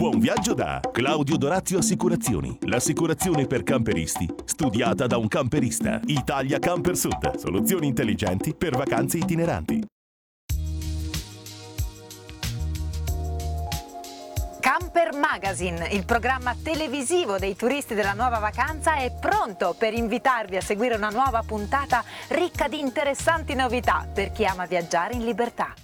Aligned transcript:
Buon 0.00 0.18
viaggio 0.18 0.54
da 0.54 0.80
Claudio 0.90 1.36
Dorazio 1.36 1.76
Assicurazioni. 1.76 2.56
L'assicurazione 2.62 3.46
per 3.46 3.62
camperisti, 3.62 4.26
studiata 4.46 5.06
da 5.06 5.18
un 5.18 5.28
camperista. 5.28 6.00
Italia 6.06 6.58
Camper 6.58 6.96
Sud. 6.96 7.36
Soluzioni 7.36 7.88
intelligenti 7.88 8.54
per 8.54 8.74
vacanze 8.74 9.18
itineranti. 9.18 9.84
Camper 14.60 15.12
Magazine, 15.12 15.88
il 15.88 16.06
programma 16.06 16.56
televisivo 16.62 17.36
dei 17.36 17.54
turisti 17.54 17.92
della 17.92 18.14
nuova 18.14 18.38
vacanza, 18.38 18.94
è 18.94 19.12
pronto 19.20 19.74
per 19.78 19.92
invitarvi 19.92 20.56
a 20.56 20.62
seguire 20.62 20.94
una 20.94 21.10
nuova 21.10 21.42
puntata 21.46 22.02
ricca 22.28 22.68
di 22.68 22.80
interessanti 22.80 23.54
novità 23.54 24.08
per 24.10 24.32
chi 24.32 24.46
ama 24.46 24.64
viaggiare 24.64 25.12
in 25.12 25.26
libertà. 25.26 25.74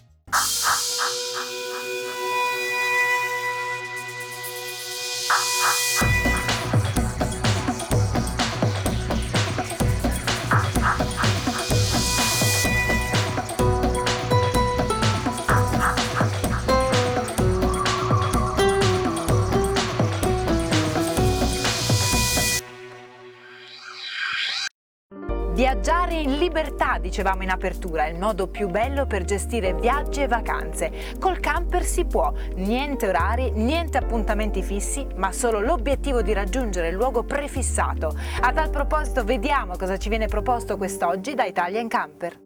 Viaggiare 25.56 26.16
in 26.16 26.36
libertà, 26.36 26.98
dicevamo 26.98 27.42
in 27.42 27.48
apertura, 27.48 28.04
è 28.04 28.10
il 28.10 28.18
modo 28.18 28.46
più 28.46 28.68
bello 28.68 29.06
per 29.06 29.24
gestire 29.24 29.72
viaggi 29.72 30.20
e 30.20 30.28
vacanze. 30.28 31.16
Col 31.18 31.40
camper 31.40 31.82
si 31.82 32.04
può, 32.04 32.30
niente 32.56 33.08
orari, 33.08 33.52
niente 33.52 33.96
appuntamenti 33.96 34.62
fissi, 34.62 35.06
ma 35.14 35.32
solo 35.32 35.60
l'obiettivo 35.60 36.20
di 36.20 36.34
raggiungere 36.34 36.88
il 36.88 36.94
luogo 36.94 37.24
prefissato. 37.24 38.14
A 38.40 38.52
tal 38.52 38.68
proposito 38.68 39.24
vediamo 39.24 39.78
cosa 39.78 39.96
ci 39.96 40.10
viene 40.10 40.26
proposto 40.26 40.76
quest'oggi 40.76 41.32
da 41.32 41.46
Italia 41.46 41.80
in 41.80 41.88
Camper. 41.88 42.45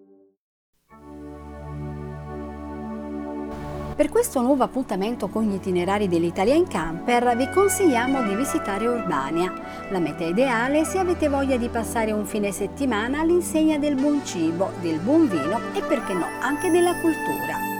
Per 4.00 4.08
questo 4.08 4.40
nuovo 4.40 4.64
appuntamento 4.64 5.28
con 5.28 5.42
gli 5.42 5.52
itinerari 5.52 6.08
dell'Italia 6.08 6.54
in 6.54 6.66
Camper 6.66 7.36
vi 7.36 7.50
consigliamo 7.50 8.22
di 8.22 8.34
visitare 8.34 8.86
Urbania, 8.86 9.52
la 9.90 9.98
meta 9.98 10.24
ideale 10.24 10.86
se 10.86 10.98
avete 10.98 11.28
voglia 11.28 11.58
di 11.58 11.68
passare 11.68 12.10
un 12.10 12.24
fine 12.24 12.50
settimana 12.50 13.20
all'insegna 13.20 13.76
del 13.76 13.96
buon 13.96 14.24
cibo, 14.24 14.70
del 14.80 15.00
buon 15.00 15.28
vino 15.28 15.60
e 15.74 15.82
perché 15.82 16.14
no 16.14 16.24
anche 16.40 16.70
della 16.70 16.98
cultura. 16.98 17.79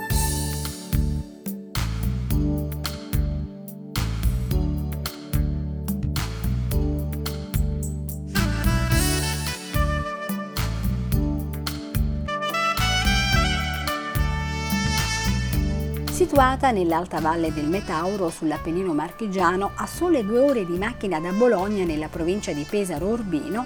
Situata 16.21 16.69
nell'alta 16.69 17.19
valle 17.19 17.51
del 17.51 17.65
Metauro 17.65 18.29
sull'Appennino 18.29 18.93
marchigiano, 18.93 19.71
a 19.73 19.87
sole 19.87 20.23
due 20.23 20.37
ore 20.37 20.67
di 20.67 20.77
macchina 20.77 21.19
da 21.19 21.31
Bologna 21.31 21.83
nella 21.83 22.09
provincia 22.09 22.51
di 22.51 22.63
Pesaro 22.63 23.07
Urbino, 23.07 23.65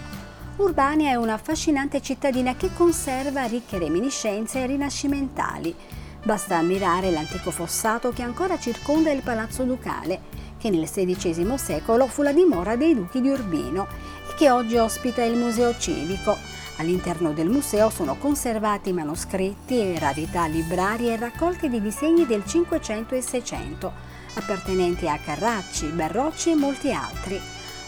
Urbania 0.56 1.10
è 1.10 1.16
una 1.16 1.34
affascinante 1.34 2.02
cittadina 2.02 2.56
che 2.56 2.70
conserva 2.74 3.44
ricche 3.44 3.78
reminiscenze 3.78 4.66
rinascimentali. 4.66 5.76
Basta 6.24 6.56
ammirare 6.56 7.12
l'antico 7.12 7.52
fossato 7.52 8.14
che 8.14 8.22
ancora 8.22 8.58
circonda 8.58 9.12
il 9.12 9.22
Palazzo 9.22 9.64
Ducale, 9.64 10.22
che 10.58 10.70
nel 10.70 10.90
XVI 10.90 11.58
secolo 11.58 12.08
fu 12.08 12.22
la 12.22 12.32
dimora 12.32 12.78
dei 12.78 12.96
duchi 12.96 13.20
di 13.20 13.28
Urbino 13.28 13.86
e 14.30 14.34
che 14.38 14.50
oggi 14.50 14.78
ospita 14.78 15.22
il 15.24 15.36
Museo 15.36 15.78
Civico, 15.78 16.38
All'interno 16.78 17.32
del 17.32 17.48
museo 17.48 17.90
sono 17.90 18.16
conservati 18.18 18.92
manoscritti 18.92 19.98
rarità 19.98 20.46
librarie 20.46 21.14
e 21.14 21.18
raccolte 21.18 21.70
di 21.70 21.82
disegni 21.82 22.26
del 22.26 22.46
Cinquecento 22.46 23.16
e 23.16 23.22
Seicento, 23.22 23.94
appartenenti 24.34 25.08
a 25.08 25.18
Carracci, 25.18 25.86
Berrocci 25.88 26.52
e 26.52 26.56
molti 26.56 26.92
altri, 26.92 27.40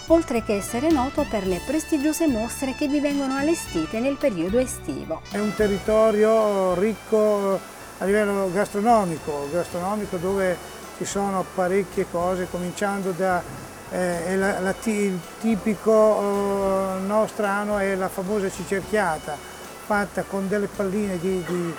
oltre 0.07 0.41
che 0.41 0.55
essere 0.55 0.89
noto 0.89 1.25
per 1.29 1.45
le 1.45 1.59
prestigiose 1.65 2.27
mostre 2.27 2.75
che 2.75 2.87
vi 2.87 3.01
vengono 3.01 3.35
allestite 3.35 3.99
nel 3.99 4.15
periodo 4.15 4.57
estivo. 4.57 5.21
È 5.29 5.37
un 5.37 5.53
territorio 5.53 6.73
ricco 6.75 7.59
a 7.97 8.05
livello 8.05 8.49
gastronomico, 8.53 9.49
gastronomico 9.51 10.15
dove 10.15 10.57
ci 10.97 11.03
sono 11.03 11.43
parecchie 11.53 12.05
cose, 12.09 12.47
cominciando 12.49 13.11
da 13.11 13.65
eh, 13.91 14.35
la, 14.35 14.59
la, 14.59 14.75
il 14.83 15.19
tipico 15.39 16.19
eh, 16.19 16.99
nostrano 17.05 17.77
è 17.77 17.95
la 17.95 18.09
famosa 18.09 18.49
cicerchiata, 18.49 19.37
fatta 19.85 20.23
con 20.23 20.47
delle 20.47 20.67
palline 20.67 21.17
di, 21.19 21.43
di, 21.45 21.73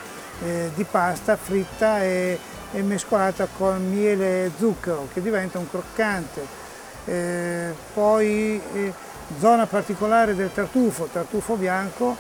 eh, 0.44 0.70
di 0.74 0.84
pasta 0.84 1.36
fritta 1.36 2.02
e, 2.02 2.38
e, 2.72 2.82
mescolata 2.82 3.46
con 3.56 3.91
miele 3.91 4.46
e 4.46 4.50
zucchero 4.56 5.08
che 5.12 5.20
diventa 5.20 5.58
un 5.58 5.69
croccante. 5.69 6.66
Eh, 7.04 7.74
poi 7.94 8.60
eh, 8.75 8.92
zona 9.38 9.66
particolare 9.66 10.34
del 10.34 10.52
tartufo, 10.52 11.08
tartufo 11.12 11.56
bianco, 11.56 12.16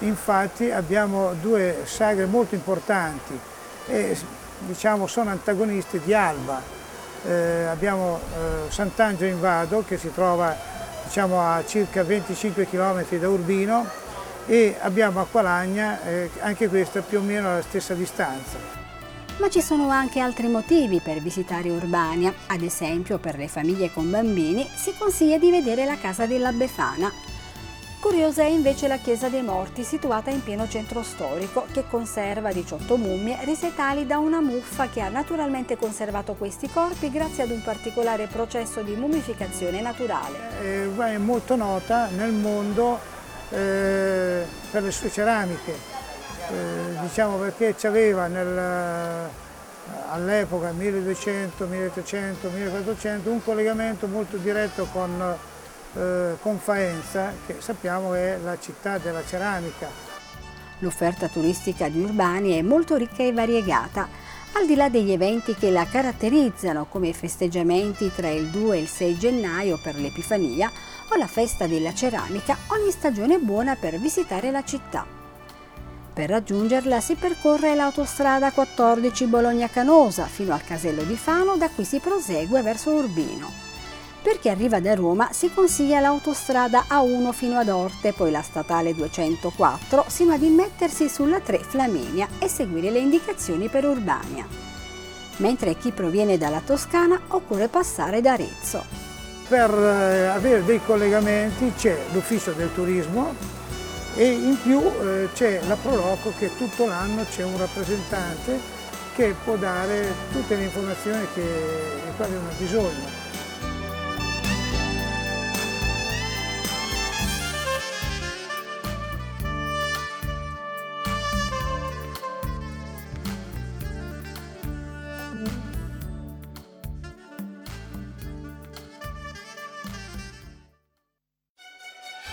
infatti 0.00 0.70
abbiamo 0.70 1.32
due 1.40 1.82
sagre 1.84 2.26
molto 2.26 2.54
importanti 2.54 3.38
e 3.86 4.16
diciamo 4.60 5.06
sono 5.06 5.30
antagonisti 5.30 6.00
di 6.02 6.14
Alba, 6.14 6.60
eh, 7.26 7.64
abbiamo 7.64 8.18
eh, 8.18 8.70
Sant'Angelo 8.70 9.30
in 9.30 9.40
Vado 9.40 9.84
che 9.86 9.98
si 9.98 10.12
trova 10.12 10.56
diciamo, 11.04 11.40
a 11.40 11.64
circa 11.66 12.04
25 12.04 12.68
km 12.68 13.04
da 13.18 13.28
Urbino 13.28 13.86
e 14.46 14.76
abbiamo 14.80 15.20
Acqualagna, 15.20 16.02
eh, 16.04 16.30
anche 16.40 16.68
questa 16.68 17.00
più 17.02 17.18
o 17.18 17.22
meno 17.22 17.50
alla 17.50 17.62
stessa 17.62 17.94
distanza. 17.94 18.84
Ma 19.38 19.50
ci 19.50 19.60
sono 19.60 19.90
anche 19.90 20.18
altri 20.18 20.48
motivi 20.48 21.00
per 21.00 21.20
visitare 21.20 21.68
Urbania, 21.68 22.32
ad 22.46 22.62
esempio 22.62 23.18
per 23.18 23.36
le 23.36 23.48
famiglie 23.48 23.92
con 23.92 24.10
bambini 24.10 24.66
si 24.74 24.94
consiglia 24.96 25.36
di 25.36 25.50
vedere 25.50 25.84
la 25.84 25.98
casa 25.98 26.24
della 26.26 26.52
Befana, 26.52 27.12
Curiosa 28.06 28.42
è 28.42 28.46
invece 28.46 28.86
la 28.86 28.98
chiesa 28.98 29.28
dei 29.28 29.42
morti 29.42 29.82
situata 29.82 30.30
in 30.30 30.40
pieno 30.40 30.68
centro 30.68 31.02
storico 31.02 31.66
che 31.72 31.82
conserva 31.90 32.52
18 32.52 32.96
mummie 32.96 33.36
risetali 33.42 34.06
da 34.06 34.18
una 34.18 34.40
muffa 34.40 34.88
che 34.88 35.00
ha 35.00 35.08
naturalmente 35.08 35.76
conservato 35.76 36.34
questi 36.34 36.70
corpi 36.70 37.10
grazie 37.10 37.42
ad 37.42 37.50
un 37.50 37.60
particolare 37.64 38.28
processo 38.28 38.82
di 38.82 38.94
mummificazione 38.94 39.80
naturale. 39.80 40.38
Eh, 40.62 40.96
è 40.96 41.18
molto 41.18 41.56
nota 41.56 42.06
nel 42.06 42.30
mondo 42.30 42.96
eh, 43.50 44.44
per 44.70 44.84
le 44.84 44.92
sue 44.92 45.10
ceramiche, 45.10 45.72
eh, 45.72 47.00
diciamo 47.00 47.38
perché 47.38 47.74
c'aveva 47.76 48.30
all'epoca 50.10 50.70
1200, 50.70 51.66
1300, 51.66 52.50
1400 52.50 53.30
un 53.30 53.42
collegamento 53.42 54.06
molto 54.06 54.36
diretto 54.36 54.86
con 54.92 55.36
eh, 55.96 56.36
con 56.40 56.58
Faenza, 56.58 57.32
che 57.46 57.56
sappiamo 57.58 58.14
è 58.14 58.38
la 58.42 58.58
città 58.58 58.98
della 58.98 59.24
ceramica. 59.24 59.88
L'offerta 60.80 61.28
turistica 61.28 61.88
di 61.88 62.02
Urbani 62.02 62.52
è 62.52 62.62
molto 62.62 62.96
ricca 62.96 63.22
e 63.22 63.32
variegata, 63.32 64.08
al 64.52 64.66
di 64.66 64.74
là 64.74 64.88
degli 64.88 65.10
eventi 65.10 65.54
che 65.54 65.70
la 65.70 65.86
caratterizzano, 65.86 66.86
come 66.86 67.08
i 67.08 67.14
festeggiamenti 67.14 68.10
tra 68.14 68.28
il 68.28 68.48
2 68.48 68.76
e 68.76 68.80
il 68.80 68.88
6 68.88 69.18
gennaio 69.18 69.78
per 69.82 69.96
l'Epifania 69.96 70.70
o 71.10 71.16
la 71.16 71.26
festa 71.26 71.66
della 71.66 71.94
ceramica, 71.94 72.56
ogni 72.68 72.90
stagione 72.90 73.36
è 73.36 73.38
buona 73.38 73.76
per 73.76 73.98
visitare 73.98 74.50
la 74.50 74.64
città. 74.64 75.06
Per 76.12 76.28
raggiungerla 76.30 77.00
si 77.00 77.14
percorre 77.14 77.74
l'autostrada 77.74 78.50
14 78.50 79.26
Bologna-Canosa 79.26 80.24
fino 80.24 80.54
al 80.54 80.64
casello 80.64 81.02
di 81.02 81.16
Fano, 81.16 81.56
da 81.56 81.68
cui 81.68 81.84
si 81.84 81.98
prosegue 81.98 82.62
verso 82.62 82.92
Urbino. 82.92 83.65
Per 84.26 84.40
chi 84.40 84.48
arriva 84.48 84.80
da 84.80 84.92
Roma 84.92 85.28
si 85.30 85.52
consiglia 85.54 86.00
l'autostrada 86.00 86.86
A1 86.88 87.30
fino 87.30 87.58
ad 87.58 87.68
Orte, 87.68 88.12
poi 88.12 88.32
la 88.32 88.42
statale 88.42 88.92
204, 88.92 90.06
sino 90.08 90.32
ad 90.32 90.42
immettersi 90.42 91.08
sulla 91.08 91.38
3 91.38 91.60
Flaminia 91.60 92.26
e 92.40 92.48
seguire 92.48 92.90
le 92.90 92.98
indicazioni 92.98 93.68
per 93.68 93.84
Urbania. 93.84 94.44
Mentre 95.36 95.76
chi 95.76 95.92
proviene 95.92 96.38
dalla 96.38 96.60
Toscana 96.60 97.20
occorre 97.28 97.68
passare 97.68 98.20
da 98.20 98.32
Arezzo. 98.32 98.84
Per 99.46 99.70
eh, 99.70 100.26
avere 100.26 100.64
dei 100.64 100.80
collegamenti 100.84 101.72
c'è 101.76 101.96
l'ufficio 102.12 102.50
del 102.50 102.74
turismo 102.74 103.32
e 104.16 104.28
in 104.28 104.60
più 104.60 104.80
eh, 104.80 105.28
c'è 105.34 105.60
la 105.68 105.76
Proloco 105.76 106.32
che 106.36 106.50
tutto 106.56 106.84
l'anno 106.84 107.24
c'è 107.30 107.44
un 107.44 107.56
rappresentante 107.56 108.58
che 109.14 109.36
può 109.44 109.54
dare 109.54 110.12
tutte 110.32 110.56
le 110.56 110.64
informazioni 110.64 111.24
che, 111.32 111.42
di 112.16 112.34
uno 112.34 112.48
ha 112.48 112.58
bisogno. 112.58 113.25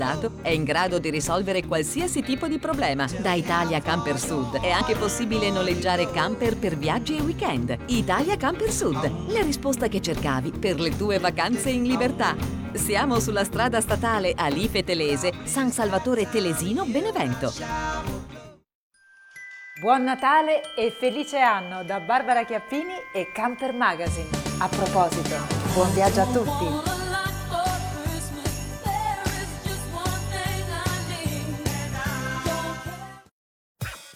è 0.41 0.49
in 0.49 0.63
grado 0.63 0.97
di 0.97 1.11
risolvere 1.11 1.63
qualsiasi 1.65 2.23
tipo 2.23 2.47
di 2.47 2.57
problema. 2.57 3.05
Da 3.19 3.33
Italia 3.33 3.79
Camper 3.81 4.19
Sud 4.19 4.59
è 4.59 4.71
anche 4.71 4.95
possibile 4.95 5.51
noleggiare 5.51 6.09
camper 6.09 6.57
per 6.57 6.75
viaggi 6.75 7.17
e 7.17 7.21
weekend. 7.21 7.77
Italia 7.85 8.35
Camper 8.35 8.71
Sud, 8.71 9.29
la 9.29 9.41
risposta 9.41 9.87
che 9.87 10.01
cercavi 10.01 10.51
per 10.51 10.79
le 10.79 10.97
tue 10.97 11.19
vacanze 11.19 11.69
in 11.69 11.83
libertà. 11.83 12.35
Siamo 12.73 13.19
sulla 13.19 13.43
strada 13.43 13.79
statale 13.79 14.33
Alife 14.35 14.83
Telese, 14.83 15.33
San 15.43 15.69
Salvatore 15.69 16.27
Telesino, 16.27 16.83
Benevento. 16.85 17.53
Buon 19.79 20.03
Natale 20.03 20.61
e 20.75 20.91
felice 20.91 21.37
anno 21.37 21.83
da 21.83 21.99
Barbara 21.99 22.43
Chiappini 22.43 22.93
e 23.13 23.31
Camper 23.31 23.73
Magazine. 23.73 24.29
A 24.57 24.67
proposito, 24.67 25.35
buon 25.73 25.93
viaggio 25.93 26.21
a 26.21 26.25
tutti! 26.25 27.00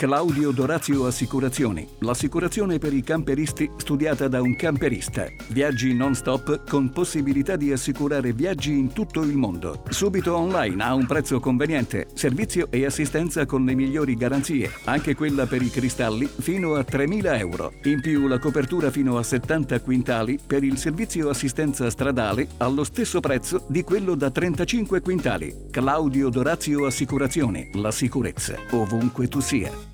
Claudio 0.05 0.51
Dorazio 0.51 1.07
Assicurazioni, 1.07 1.87
l'assicurazione 2.01 2.77
per 2.77 2.93
i 2.93 3.01
camperisti 3.01 3.67
studiata 3.75 4.27
da 4.27 4.39
un 4.39 4.55
camperista. 4.55 5.25
Viaggi 5.47 5.95
non 5.95 6.13
stop 6.13 6.69
con 6.69 6.91
possibilità 6.91 7.55
di 7.55 7.71
assicurare 7.71 8.31
viaggi 8.31 8.77
in 8.77 8.93
tutto 8.93 9.23
il 9.23 9.35
mondo. 9.35 9.81
Subito 9.89 10.35
online 10.35 10.83
a 10.83 10.93
un 10.93 11.07
prezzo 11.07 11.39
conveniente, 11.39 12.05
servizio 12.13 12.67
e 12.69 12.85
assistenza 12.85 13.47
con 13.47 13.65
le 13.65 13.73
migliori 13.73 14.13
garanzie, 14.13 14.69
anche 14.83 15.15
quella 15.15 15.47
per 15.47 15.63
i 15.63 15.71
cristalli 15.71 16.27
fino 16.27 16.75
a 16.75 16.81
3.000 16.81 17.39
euro. 17.39 17.73
In 17.85 17.99
più 17.99 18.27
la 18.27 18.37
copertura 18.37 18.91
fino 18.91 19.17
a 19.17 19.23
70 19.23 19.81
quintali 19.81 20.37
per 20.45 20.63
il 20.63 20.77
servizio 20.77 21.29
assistenza 21.29 21.89
stradale 21.89 22.49
allo 22.57 22.83
stesso 22.83 23.19
prezzo 23.21 23.65
di 23.67 23.81
quello 23.81 24.13
da 24.13 24.29
35 24.29 25.01
quintali. 25.01 25.51
Claudio 25.71 26.29
Dorazio 26.29 26.85
Assicurazioni, 26.85 27.71
la 27.73 27.89
sicurezza 27.89 28.55
ovunque 28.69 29.27
tu 29.27 29.39
sia. 29.39 29.93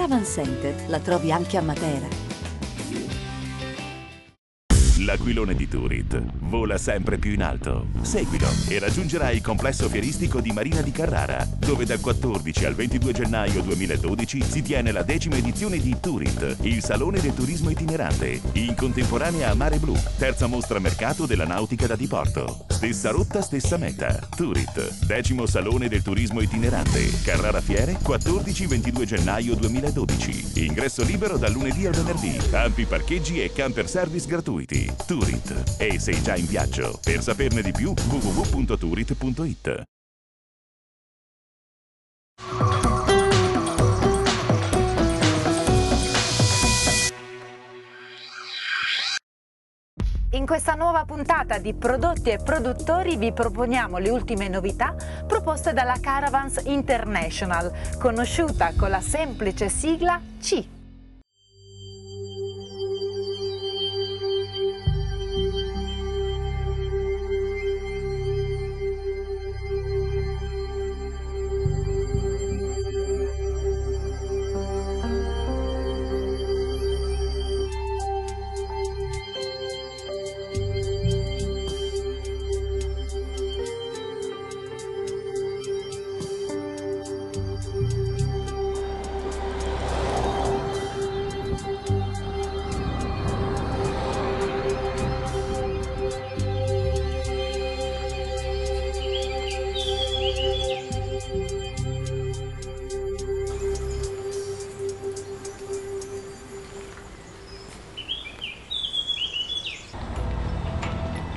Caravan 0.00 0.24
Center 0.24 0.74
la 0.88 0.98
trovi 0.98 1.30
anche 1.30 1.58
a 1.58 1.60
Matera. 1.60 2.29
L'aquilone 5.10 5.56
di 5.56 5.66
Turit 5.66 6.22
vola 6.38 6.78
sempre 6.78 7.18
più 7.18 7.32
in 7.32 7.42
alto. 7.42 7.88
Seguilo 8.02 8.46
e 8.68 8.78
raggiungerai 8.78 9.34
il 9.34 9.42
complesso 9.42 9.88
fieristico 9.88 10.40
di 10.40 10.52
Marina 10.52 10.82
di 10.82 10.92
Carrara, 10.92 11.44
dove 11.58 11.84
dal 11.84 11.98
14 11.98 12.64
al 12.64 12.76
22 12.76 13.12
gennaio 13.12 13.60
2012 13.60 14.40
si 14.40 14.62
tiene 14.62 14.92
la 14.92 15.02
decima 15.02 15.34
edizione 15.34 15.80
di 15.80 15.96
Turit, 15.98 16.58
il 16.60 16.80
salone 16.80 17.20
del 17.20 17.34
turismo 17.34 17.70
itinerante, 17.70 18.40
in 18.52 18.76
contemporanea 18.76 19.50
a 19.50 19.54
Mare 19.54 19.78
Blu, 19.78 19.96
terza 20.16 20.46
mostra 20.46 20.78
mercato 20.78 21.26
della 21.26 21.44
nautica 21.44 21.88
da 21.88 21.96
diporto. 21.96 22.66
Stessa 22.68 23.10
rotta, 23.10 23.42
stessa 23.42 23.76
meta. 23.78 24.16
Turit, 24.36 25.06
decimo 25.06 25.46
salone 25.46 25.88
del 25.88 26.02
turismo 26.02 26.40
itinerante, 26.40 27.10
Carrara 27.24 27.60
Fiere, 27.60 27.98
14-22 28.00 29.04
gennaio 29.04 29.56
2012. 29.56 30.64
Ingresso 30.66 31.02
libero 31.02 31.36
dal 31.36 31.50
lunedì 31.50 31.86
al 31.86 31.94
venerdì. 31.94 32.38
Ampi 32.54 32.84
parcheggi 32.84 33.42
e 33.42 33.52
camper 33.52 33.88
service 33.88 34.28
gratuiti. 34.28 34.99
Turit. 35.06 35.76
E 35.78 35.98
sei 35.98 36.22
già 36.22 36.36
in 36.36 36.46
viaggio. 36.46 36.98
Per 37.02 37.22
saperne 37.22 37.62
di 37.62 37.72
più 37.72 37.92
www.turit.it. 37.92 39.84
In 50.32 50.46
questa 50.46 50.74
nuova 50.74 51.04
puntata 51.04 51.58
di 51.58 51.74
Prodotti 51.74 52.30
e 52.30 52.38
Produttori 52.38 53.16
vi 53.16 53.32
proponiamo 53.32 53.98
le 53.98 54.10
ultime 54.10 54.46
novità 54.48 54.94
proposte 55.26 55.72
dalla 55.72 55.98
Caravans 56.00 56.62
International, 56.66 57.72
conosciuta 57.98 58.72
con 58.76 58.90
la 58.90 59.00
semplice 59.00 59.68
sigla 59.68 60.20
C. 60.40 60.79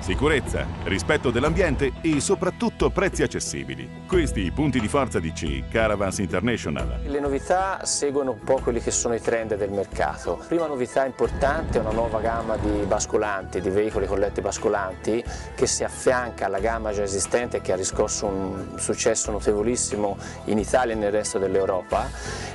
Sicurezza, 0.03 0.67
rispetto 0.83 1.31
dell'ambiente 1.31 1.93
e 2.01 2.19
soprattutto 2.19 2.89
prezzi 2.89 3.23
accessibili. 3.23 4.03
Questi 4.05 4.41
i 4.41 4.51
punti 4.51 4.81
di 4.81 4.89
forza 4.89 5.17
di 5.17 5.31
C, 5.31 5.63
Caravans 5.69 6.17
International. 6.17 6.99
Le 7.05 7.21
novità 7.21 7.85
seguono 7.85 8.31
un 8.31 8.39
po' 8.43 8.59
quelli 8.61 8.81
che 8.81 8.91
sono 8.91 9.13
i 9.13 9.21
trend 9.21 9.55
del 9.55 9.71
mercato. 9.71 10.43
Prima 10.45 10.67
novità 10.67 11.05
importante 11.05 11.77
è 11.77 11.79
una 11.81 11.93
nuova 11.93 12.19
gamma 12.19 12.57
di 12.57 12.83
bascolanti, 12.85 13.61
di 13.61 13.69
veicoli 13.69 14.05
con 14.05 14.19
letti 14.19 14.41
bascolanti 14.41 15.23
che 15.55 15.67
si 15.67 15.85
affianca 15.85 16.47
alla 16.47 16.59
gamma 16.59 16.91
già 16.91 17.03
esistente 17.03 17.61
che 17.61 17.71
ha 17.71 17.77
riscosso 17.77 18.25
un 18.25 18.73
successo 18.75 19.31
notevolissimo 19.31 20.17
in 20.45 20.57
Italia 20.57 20.95
e 20.95 20.97
nel 20.97 21.13
resto 21.13 21.39
dell'Europa 21.39 22.09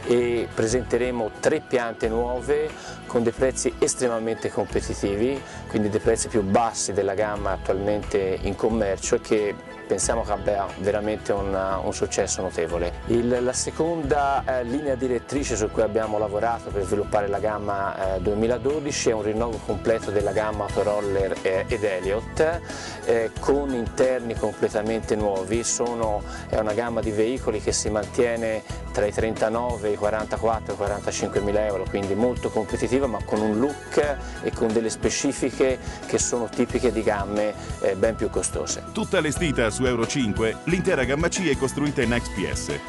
e 0.06 0.48
presenteremo 0.54 1.30
tre 1.40 1.60
piante 1.66 2.08
nuove 2.08 2.68
con 3.06 3.22
dei 3.22 3.32
prezzi 3.32 3.72
estremamente 3.78 4.50
competitivi, 4.50 5.40
quindi 5.68 5.88
dei 5.88 6.00
prezzi 6.00 6.28
più 6.28 6.42
bassi 6.42 6.92
della 6.92 7.14
gamma 7.14 7.36
attualmente 7.46 8.38
in 8.42 8.54
commercio 8.54 9.16
e 9.16 9.20
che 9.20 9.54
pensiamo 9.88 10.22
che 10.22 10.32
abbia 10.32 10.66
veramente 10.80 11.32
un, 11.32 11.80
un 11.82 11.92
successo 11.92 12.42
notevole. 12.42 13.00
Il, 13.06 13.38
la 13.42 13.52
seconda 13.54 14.44
eh, 14.44 14.62
linea 14.62 14.94
direttrice 14.94 15.56
su 15.56 15.70
cui 15.70 15.82
abbiamo 15.82 16.18
lavorato 16.18 16.70
per 16.70 16.84
sviluppare 16.84 17.26
la 17.26 17.38
gamma 17.38 18.16
eh, 18.16 18.20
2012 18.20 19.08
è 19.08 19.12
un 19.14 19.22
rinnovo 19.22 19.58
completo 19.64 20.10
della 20.10 20.32
gamma 20.32 20.64
Autoroller 20.64 21.36
eh, 21.42 21.64
ed 21.66 21.82
Elliott 21.82 22.60
eh, 23.06 23.30
con 23.40 23.72
interni 23.72 24.34
completamente 24.34 25.16
nuovi, 25.16 25.64
Sono, 25.64 26.22
è 26.48 26.58
una 26.58 26.74
gamma 26.74 27.00
di 27.00 27.10
veicoli 27.10 27.60
che 27.60 27.72
si 27.72 27.88
mantiene 27.88 28.62
tra 28.92 29.06
i 29.06 29.12
39, 29.12 29.90
i 29.90 29.96
44 29.96 30.72
e 30.72 30.74
i 30.74 30.76
45 30.76 31.40
mila 31.40 31.64
euro, 31.64 31.84
quindi 31.88 32.14
molto 32.14 32.50
competitiva 32.50 33.06
ma 33.06 33.18
con 33.24 33.40
un 33.40 33.58
look 33.58 34.16
e 34.42 34.50
con 34.52 34.72
delle 34.72 34.90
specifiche 34.90 35.78
che 36.06 36.18
sono 36.18 36.48
tipiche 36.48 36.92
di 36.92 37.02
gamme 37.02 37.54
eh, 37.80 37.94
ben 37.94 38.16
più 38.16 38.28
costose. 38.28 38.82
Tutta 38.92 39.18
allestita 39.18 39.70
su 39.78 39.84
Euro 39.84 40.08
5, 40.08 40.62
l'intera 40.64 41.04
gamma 41.04 41.28
C 41.28 41.48
è 41.48 41.56
costruita 41.56 42.02
in 42.02 42.10
XPS, 42.10 42.80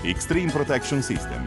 Extreme 0.00 0.50
Protection 0.50 1.02
System. 1.02 1.44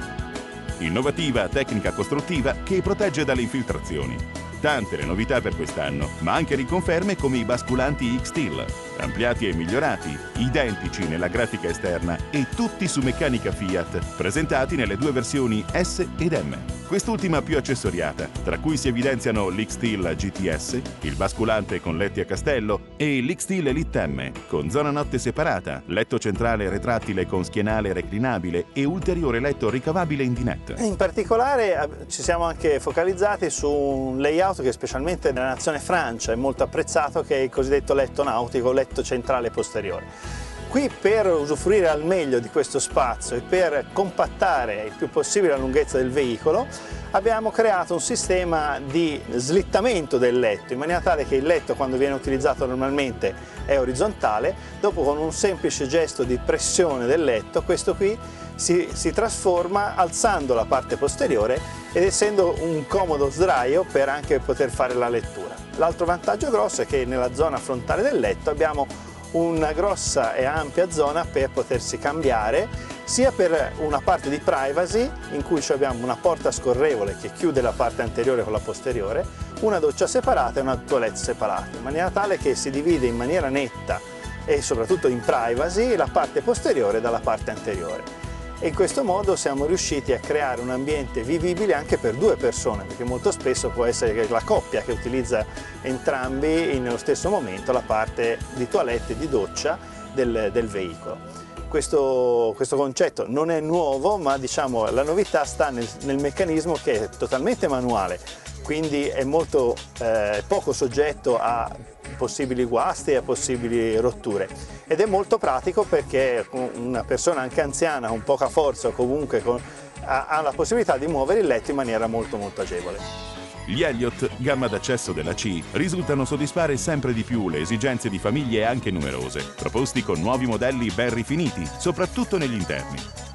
Innovativa 0.80 1.48
tecnica 1.48 1.92
costruttiva 1.94 2.58
che 2.62 2.84
protegge 2.84 3.26
dalle 3.26 3.42
infiltrazioni. 3.42 4.16
Tante 4.62 4.98
le 4.98 5.06
novità 5.06 5.42
per 5.42 5.56
quest'anno, 5.56 6.12
ma 6.20 6.34
anche 6.34 6.54
riconferme 6.54 7.16
come 7.16 7.38
i 7.38 7.44
basculanti 7.44 8.20
X-Steel, 8.22 8.66
ampliati 9.00 9.48
e 9.48 9.56
migliorati, 9.56 10.16
identici 10.36 11.08
nella 11.08 11.28
grafica 11.28 11.70
esterna 11.70 12.16
e 12.30 12.46
tutti 12.56 12.88
su 12.88 13.02
meccanica 13.02 13.52
Fiat, 13.52 14.16
presentati 14.16 14.76
nelle 14.76 14.96
due 14.96 15.12
versioni 15.12 15.66
S 15.74 16.06
ed 16.20 16.34
M 16.34 16.77
quest'ultima 16.88 17.42
più 17.42 17.58
accessoriata, 17.58 18.30
tra 18.44 18.58
cui 18.60 18.78
si 18.78 18.88
evidenziano 18.88 19.50
l'X-Steel 19.50 20.16
GTS, 20.16 20.82
il 21.02 21.16
basculante 21.16 21.82
con 21.82 21.98
letti 21.98 22.22
a 22.22 22.26
castello 22.26 22.94
e 22.96 23.20
l'X-Steel 23.20 23.68
Elite 23.68 24.08
M, 24.08 24.32
con 24.48 24.70
zona 24.70 24.90
notte 24.90 25.20
separata, 25.20 25.84
letto 25.88 26.18
centrale 26.18 26.70
retrattile 26.70 27.26
con 27.28 27.44
schienale 27.44 27.92
reclinabile 27.92 28.68
e 28.72 28.86
ulteriore 28.86 29.40
letto 29.40 29.70
ricavabile 29.70 30.24
in 30.24 30.34
dinette. 30.34 30.76
In 30.78 30.96
particolare 30.96 31.76
eh, 31.76 32.10
ci 32.10 32.24
siamo 32.24 32.46
anche 32.46 32.80
focalizzati 32.80 33.50
su 33.50 33.70
un 33.70 34.20
layout 34.22 34.62
che 34.62 34.72
specialmente 34.72 35.34
nella 35.34 35.50
nazione 35.50 35.80
Francia 35.80 36.32
è 36.32 36.36
molto 36.36 36.64
apprezzato, 36.64 37.22
che 37.22 37.36
è 37.36 37.40
il 37.40 37.50
cosiddetto 37.50 37.94
letto 37.94 38.24
nautico, 38.24 38.72
letto 38.72 39.04
centrale 39.04 39.52
posteriore. 39.52 40.47
Qui 40.70 40.90
per 40.90 41.28
usufruire 41.28 41.88
al 41.88 42.04
meglio 42.04 42.40
di 42.40 42.50
questo 42.50 42.80
spazio 42.80 43.38
e 43.38 43.40
per 43.40 43.86
compattare 43.94 44.84
il 44.88 44.94
più 44.98 45.10
possibile 45.10 45.54
la 45.54 45.58
lunghezza 45.58 45.98
del 45.98 46.12
veicolo 46.12 46.68
abbiamo 47.12 47.52
creato 47.52 47.94
un 47.94 48.02
sistema 48.02 48.78
di 48.86 49.20
slittamento 49.32 50.18
del 50.18 50.38
letto 50.38 50.74
in 50.74 50.80
maniera 50.80 51.00
tale 51.00 51.26
che 51.26 51.36
il 51.36 51.46
letto 51.46 51.74
quando 51.76 51.96
viene 51.96 52.16
utilizzato 52.16 52.66
normalmente 52.66 53.34
è 53.66 53.80
orizzontale, 53.80 54.54
dopo 54.82 55.04
con 55.04 55.18
un 55.18 55.32
semplice 55.32 55.88
gesto 55.88 56.24
di 56.24 56.38
pressione 56.38 57.06
del 57.06 57.24
letto 57.24 57.64
questo 57.64 57.96
qui 57.96 58.18
si, 58.56 58.90
si 58.92 59.12
trasforma 59.12 59.96
alzando 59.96 60.54
la 60.54 60.66
parte 60.66 60.98
posteriore 60.98 61.60
ed 61.94 62.04
essendo 62.04 62.56
un 62.60 62.86
comodo 62.88 63.30
sdraio 63.30 63.86
per 63.90 64.10
anche 64.10 64.40
poter 64.40 64.70
fare 64.70 64.94
la 64.94 65.08
lettura. 65.08 65.56
L'altro 65.78 66.06
vantaggio 66.06 66.50
grosso 66.50 66.82
è 66.82 66.86
che 66.86 67.06
nella 67.06 67.34
zona 67.34 67.58
frontale 67.58 68.02
del 68.02 68.20
letto 68.20 68.50
abbiamo 68.50 68.86
una 69.32 69.72
grossa 69.72 70.34
e 70.34 70.46
ampia 70.46 70.90
zona 70.90 71.26
per 71.26 71.50
potersi 71.50 71.98
cambiare 71.98 72.68
sia 73.04 73.32
per 73.32 73.74
una 73.78 74.02
parte 74.02 74.30
di 74.30 74.38
privacy 74.38 75.10
in 75.32 75.44
cui 75.44 75.64
abbiamo 75.70 76.04
una 76.04 76.18
porta 76.18 76.52
scorrevole 76.52 77.18
che 77.20 77.32
chiude 77.32 77.62
la 77.62 77.72
parte 77.72 78.02
anteriore 78.02 78.44
con 78.44 78.52
la 78.52 78.60
posteriore, 78.60 79.26
una 79.62 79.80
doccia 79.80 80.08
separata 80.08 80.60
e 80.60 80.62
una 80.62 80.76
toilette 80.76 81.16
separata, 81.16 81.78
in 81.78 81.84
maniera 81.84 82.10
tale 82.10 82.38
che 82.38 82.54
si 82.56 82.70
divide 82.70 83.08
in 83.08 83.16
maniera 83.16 83.50
netta 83.50 84.00
e 84.46 84.62
soprattutto 84.62 85.08
in 85.08 85.22
privacy 85.22 85.96
la 85.96 86.10
parte 86.12 86.42
posteriore 86.42 87.02
dalla 87.02 87.20
parte 87.20 87.52
anteriore 87.52 88.27
e 88.60 88.70
in 88.70 88.74
questo 88.74 89.04
modo 89.04 89.36
siamo 89.36 89.66
riusciti 89.66 90.14
a 90.14 90.20
creare 90.20 90.62
un 90.62 90.72
ambiente 90.72 91.22
vivibile 91.22 91.76
anche 91.76 91.98
per 91.98 92.16
due 92.16 92.36
persone 92.38 92.86
perché 92.86 93.04
molto 93.04 93.32
spesso 93.32 93.70
può 93.70 93.86
essere 93.86 94.28
la 94.28 94.42
coppia 94.44 94.82
che 94.82 94.92
utilizza 94.92 95.46
entrambi 95.82 96.80
nello 96.80 96.98
stesso 96.98 97.30
momento 97.30 97.72
la 97.72 97.84
parte 97.86 98.40
di 98.56 98.68
toilette 98.68 99.14
e 99.14 99.18
di 99.18 99.30
doccia 99.30 99.78
del, 100.14 100.50
del 100.52 100.68
veicolo. 100.68 101.46
Questo, 101.68 102.54
questo, 102.56 102.78
concetto 102.78 103.26
non 103.28 103.52
è 103.52 103.60
nuovo 103.60 104.18
ma 104.18 104.38
diciamo 104.38 104.90
la 104.90 105.04
novità 105.04 105.44
sta 105.44 105.70
nel, 105.70 105.88
nel 106.04 106.18
meccanismo 106.18 106.78
che 106.82 107.04
è 107.04 107.10
totalmente 107.10 107.68
manuale 107.68 108.20
quindi 108.64 109.08
è 109.08 109.24
molto 109.24 109.76
eh, 110.00 110.44
poco 110.48 110.74
soggetto 110.74 111.38
a 111.38 111.70
possibili 112.16 112.64
guasti 112.64 113.12
e 113.12 113.22
possibili 113.22 113.98
rotture 113.98 114.48
ed 114.88 115.00
è 115.00 115.06
molto 115.06 115.38
pratico 115.38 115.84
perché 115.84 116.48
una 116.52 117.04
persona 117.04 117.42
anche 117.42 117.62
anziana 117.62 118.08
con 118.08 118.24
poca 118.24 118.50
forza 118.50 118.90
o 118.90 118.92
comunque 118.92 119.42
con, 119.42 119.60
ha, 120.06 120.28
ha 120.28 120.42
la 120.42 120.52
possibilità 120.52 120.98
di 120.98 121.08
muovere 121.08 121.42
il 121.42 121.48
letto 121.48 121.72
in 121.72 121.78
maniera 121.78 122.08
molto 122.08 122.38
molto 122.38 122.62
agevole. 122.62 123.36
Gli 123.66 123.84
Elliott, 123.84 124.30
gamma 124.38 124.70
d'accesso 124.70 125.12
della 125.12 125.34
C, 125.34 125.62
risultano 125.74 126.24
soddisfare 126.24 126.78
sempre 126.78 127.14
di 127.14 127.24
più 127.24 127.50
le 127.50 127.60
esigenze 127.60 128.10
di 128.10 128.18
famiglie 128.18 128.66
anche 128.66 128.92
numerose, 128.92 129.44
proposti 129.58 130.04
con 130.04 130.22
nuovi 130.22 130.46
modelli 130.46 130.90
ben 130.90 131.14
rifiniti, 131.14 131.68
soprattutto 131.78 132.38
negli 132.38 132.54
interni. 132.54 133.27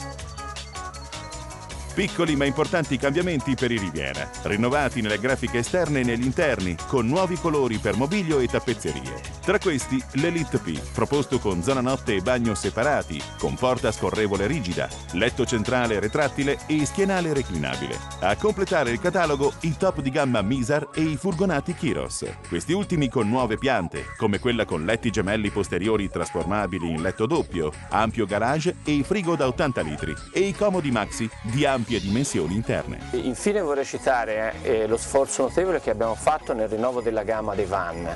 Piccoli 1.94 2.36
ma 2.36 2.46
importanti 2.46 2.96
cambiamenti 2.96 3.54
per 3.54 3.70
i 3.70 3.76
Riviera, 3.76 4.26
rinnovati 4.44 5.02
nelle 5.02 5.18
grafiche 5.18 5.58
esterne 5.58 6.00
e 6.00 6.04
negli 6.04 6.24
interni, 6.24 6.74
con 6.86 7.06
nuovi 7.06 7.36
colori 7.36 7.76
per 7.76 7.96
mobilio 7.96 8.38
e 8.38 8.48
tappezzerie. 8.48 9.20
Tra 9.44 9.58
questi 9.58 10.02
l'Elite 10.12 10.56
P, 10.56 10.80
proposto 10.94 11.38
con 11.38 11.62
zona 11.62 11.82
notte 11.82 12.14
e 12.14 12.22
bagno 12.22 12.54
separati, 12.54 13.20
con 13.36 13.56
porta 13.56 13.92
scorrevole 13.92 14.46
rigida, 14.46 14.88
letto 15.12 15.44
centrale 15.44 16.00
retrattile 16.00 16.60
e 16.66 16.86
schienale 16.86 17.34
reclinabile. 17.34 17.98
A 18.20 18.36
completare 18.36 18.90
il 18.90 18.98
catalogo 18.98 19.52
i 19.60 19.76
top 19.76 20.00
di 20.00 20.08
gamma 20.08 20.40
Misar 20.40 20.88
e 20.94 21.02
i 21.02 21.16
furgonati 21.18 21.74
Kiros. 21.74 22.24
Questi 22.48 22.72
ultimi 22.72 23.10
con 23.10 23.28
nuove 23.28 23.58
piante, 23.58 24.06
come 24.16 24.38
quella 24.38 24.64
con 24.64 24.86
letti 24.86 25.10
gemelli 25.10 25.50
posteriori 25.50 26.08
trasformabili 26.08 26.88
in 26.88 27.02
letto 27.02 27.26
doppio, 27.26 27.70
ampio 27.90 28.24
garage 28.24 28.76
e 28.82 29.02
frigo 29.04 29.36
da 29.36 29.46
80 29.46 29.80
litri, 29.82 30.14
e 30.32 30.40
i 30.40 30.54
comodi 30.54 30.90
Maxi 30.90 31.28
di 31.42 31.66
ampio 31.66 31.80
ampie 31.82 32.00
dimensioni 32.00 32.54
interne. 32.54 32.98
Infine 33.10 33.60
vorrei 33.60 33.84
citare 33.84 34.54
eh, 34.62 34.86
lo 34.86 34.96
sforzo 34.96 35.42
notevole 35.42 35.80
che 35.80 35.90
abbiamo 35.90 36.14
fatto 36.14 36.54
nel 36.54 36.68
rinnovo 36.68 37.00
della 37.00 37.24
gamma 37.24 37.54
dei 37.54 37.64
van. 37.64 38.08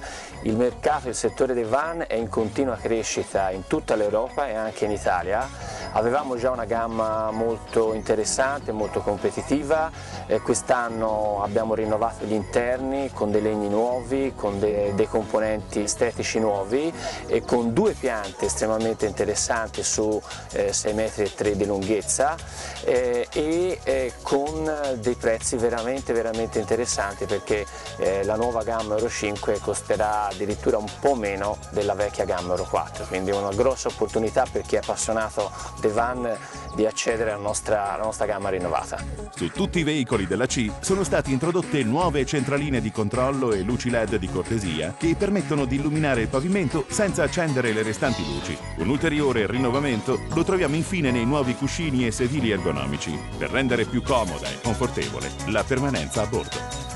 Il 0.43 0.57
mercato, 0.57 1.09
il 1.09 1.15
settore 1.15 1.53
dei 1.53 1.65
van 1.65 2.05
è 2.07 2.15
in 2.15 2.29
continua 2.29 2.77
crescita 2.77 3.51
in 3.51 3.67
tutta 3.67 3.97
l'Europa 3.97 4.49
e 4.49 4.55
anche 4.55 4.85
in 4.85 4.93
Italia. 4.93 5.49
Avevamo 5.97 6.37
già 6.37 6.51
una 6.51 6.67
gamma 6.67 7.31
molto 7.31 7.95
interessante, 7.95 8.71
molto 8.71 9.01
competitiva, 9.01 9.91
eh, 10.27 10.41
quest'anno 10.41 11.43
abbiamo 11.43 11.75
rinnovato 11.75 12.27
gli 12.27 12.35
interni 12.35 13.11
con 13.15 13.31
dei 13.31 13.41
legni 13.41 13.71
nuovi, 13.71 14.35
con 14.37 14.59
de 14.59 14.93
dei 14.95 15.09
componenti 15.09 15.81
estetici 15.81 16.39
nuovi 16.39 16.93
e 17.27 17.41
con 17.41 17.73
due 17.73 17.95
piante 17.95 18.45
estremamente 18.45 19.07
interessanti 19.07 19.83
su 19.83 20.21
eh, 20.53 20.71
6,3 20.71 20.95
metri 20.95 21.57
di 21.57 21.65
lunghezza 21.65 22.37
eh, 22.85 23.27
e 23.33 23.81
eh, 23.83 24.13
con 24.21 24.71
dei 24.99 25.15
prezzi 25.15 25.57
veramente 25.57 26.13
veramente 26.13 26.59
interessanti 26.59 27.25
perché 27.25 27.65
eh, 27.97 28.23
la 28.25 28.37
nuova 28.37 28.63
gamma 28.63 28.97
Euro 28.97 29.09
5 29.09 29.61
costerà 29.61 30.27
addirittura 30.27 30.77
un 30.77 30.91
po' 31.01 31.15
meno 31.15 31.57
della 31.71 31.95
vecchia 31.95 32.27
gamma 32.27 32.51
Euro 32.51 32.67
4 32.69 33.07
quindi 33.07 33.31
una 33.31 33.53
grossa 33.53 33.89
opportunità 33.89 34.45
per 34.51 34.61
chi 34.61 34.75
è 34.75 34.79
appassionato 34.79 35.51
dei 35.87 35.93
van 35.93 36.37
di 36.75 36.85
accedere 36.85 37.31
alla 37.31 37.43
nostra, 37.43 37.93
alla 37.93 38.05
nostra 38.05 38.27
gamma 38.27 38.51
rinnovata. 38.51 39.03
Su 39.35 39.49
tutti 39.51 39.79
i 39.79 39.83
veicoli 39.83 40.27
della 40.27 40.47
C 40.47 40.71
sono 40.81 41.05
state 41.05 41.31
introdotte 41.31 41.83
nuove 41.85 42.27
centraline 42.27 42.81
di 42.81 42.91
controllo 42.91 43.53
e 43.53 43.63
luci 43.63 43.89
LED 43.89 44.17
di 44.17 44.29
cortesia 44.29 44.95
che 44.97 45.15
permettono 45.17 45.65
di 45.65 45.77
illuminare 45.77 46.23
il 46.23 46.29
pavimento 46.29 46.85
senza 46.89 47.23
accendere 47.23 47.73
le 47.73 47.83
restanti 47.83 48.23
luci. 48.25 48.57
Un 48.77 48.89
ulteriore 48.89 49.47
rinnovamento 49.47 50.21
lo 50.35 50.45
troviamo 50.45 50.75
infine 50.75 51.11
nei 51.11 51.25
nuovi 51.25 51.55
cuscini 51.55 52.07
e 52.07 52.11
sedili 52.11 52.51
ergonomici 52.51 53.19
per 53.39 53.51
rendere 53.51 53.85
più 53.85 54.03
comoda 54.03 54.49
e 54.49 54.61
confortevole 54.63 55.31
la 55.47 55.65
permanenza 55.65 56.23
a 56.23 56.27
bordo. 56.27 56.96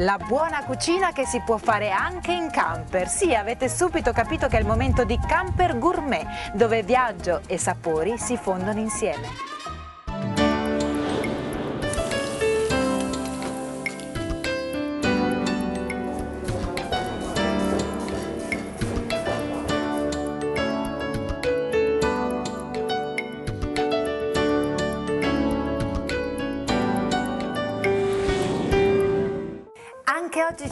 La 0.00 0.16
buona 0.16 0.64
cucina 0.64 1.12
che 1.12 1.26
si 1.26 1.42
può 1.44 1.58
fare 1.58 1.90
anche 1.90 2.32
in 2.32 2.50
camper. 2.50 3.06
Sì, 3.06 3.34
avete 3.34 3.68
subito 3.68 4.12
capito 4.12 4.48
che 4.48 4.56
è 4.56 4.60
il 4.60 4.66
momento 4.66 5.04
di 5.04 5.18
camper 5.18 5.78
gourmet, 5.78 6.54
dove 6.54 6.82
viaggio 6.82 7.42
e 7.46 7.58
sapori 7.58 8.16
si 8.16 8.38
fondono 8.38 8.78
insieme. 8.78 9.49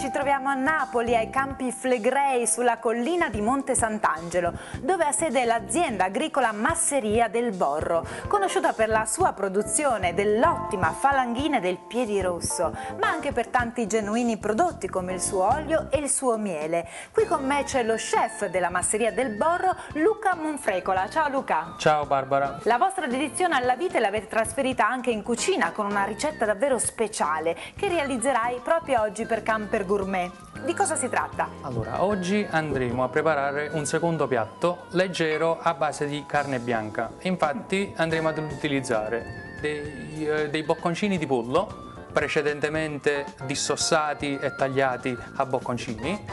Ci 0.09 0.15
troviamo 0.15 0.49
a 0.49 0.55
Napoli, 0.55 1.15
ai 1.15 1.29
campi 1.29 1.71
Flegrei, 1.71 2.47
sulla 2.47 2.79
collina 2.79 3.29
di 3.29 3.43
Monte 3.43 3.75
Sant'Angelo, 3.75 4.55
dove 4.81 5.05
ha 5.05 5.13
sede 5.13 5.45
l'azienda 5.45 6.05
agricola 6.05 6.51
Masseria 6.53 7.29
del 7.29 7.53
Borro, 7.53 8.07
conosciuta 8.27 8.73
per 8.73 8.89
la 8.89 9.05
sua 9.05 9.35
produzione 9.35 10.15
dell'ottima 10.15 10.93
falanghina 10.93 11.61
del 11.61 11.77
piedi 11.77 12.23
rosso, 12.23 12.75
ma 12.99 13.09
anche 13.09 13.33
per 13.33 13.49
tanti 13.49 13.87
genuini 13.87 14.39
prodotti 14.39 14.89
come 14.89 15.13
il 15.13 15.21
suo 15.21 15.47
olio 15.47 15.89
e 15.91 15.99
il 15.99 16.09
suo 16.09 16.39
miele. 16.39 16.89
Qui 17.13 17.27
con 17.27 17.45
me 17.45 17.65
c'è 17.65 17.83
lo 17.83 17.97
chef 17.97 18.47
della 18.47 18.71
Masseria 18.71 19.13
del 19.13 19.37
Borro, 19.37 19.77
Luca 19.95 20.35
Monfrecola. 20.35 21.07
Ciao 21.11 21.29
Luca. 21.29 21.75
Ciao 21.77 22.07
Barbara. 22.07 22.61
La 22.63 22.79
vostra 22.79 23.07
dedizione 23.07 23.57
alla 23.57 23.77
vite 23.77 24.01
l'avete 24.01 24.29
trasferita 24.29 24.89
anche 24.89 25.11
in 25.11 25.23
cucina 25.23 25.73
con 25.73 25.85
una 25.85 26.05
ricetta 26.05 26.47
davvero 26.47 26.79
speciale 26.79 27.55
che 27.77 27.89
realizzerai 27.89 28.61
proprio 28.65 29.03
oggi 29.03 29.27
per 29.27 29.43
Camper 29.43 29.79
per 29.79 29.87
gourmet. 29.99 30.31
Di 30.65 30.75
cosa 30.75 30.95
si 30.95 31.09
tratta? 31.09 31.49
Allora, 31.63 32.05
oggi 32.05 32.47
andremo 32.49 33.03
a 33.03 33.09
preparare 33.09 33.69
un 33.73 33.85
secondo 33.85 34.29
piatto 34.29 34.85
leggero 34.91 35.59
a 35.61 35.75
base 35.75 36.07
di 36.07 36.25
carne 36.27 36.61
bianca. 36.61 37.11
Infatti 37.23 37.93
andremo 37.97 38.29
ad 38.29 38.39
utilizzare 38.39 39.59
dei, 39.61 40.29
eh, 40.29 40.51
dei 40.51 40.63
bocconcini 40.63 41.19
di 41.19 41.27
pollo 41.27 41.87
precedentemente 42.13 43.27
dissossati 43.45 44.39
e 44.41 44.55
tagliati 44.55 45.17
a 45.37 45.45
bocconcini, 45.45 46.25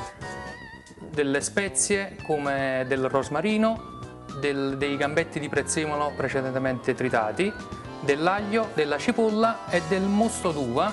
delle 1.10 1.42
spezie 1.42 2.18
come 2.26 2.86
del 2.88 3.10
rosmarino, 3.10 4.00
del, 4.40 4.78
dei 4.78 4.96
gambetti 4.96 5.40
di 5.40 5.50
prezzemolo 5.50 6.14
precedentemente 6.16 6.94
tritati, 6.94 7.52
dell'aglio, 8.00 8.70
della 8.74 8.98
cipolla 8.98 9.70
e 9.70 9.82
del 9.88 10.04
mosto 10.04 10.52
d'uva 10.52 10.92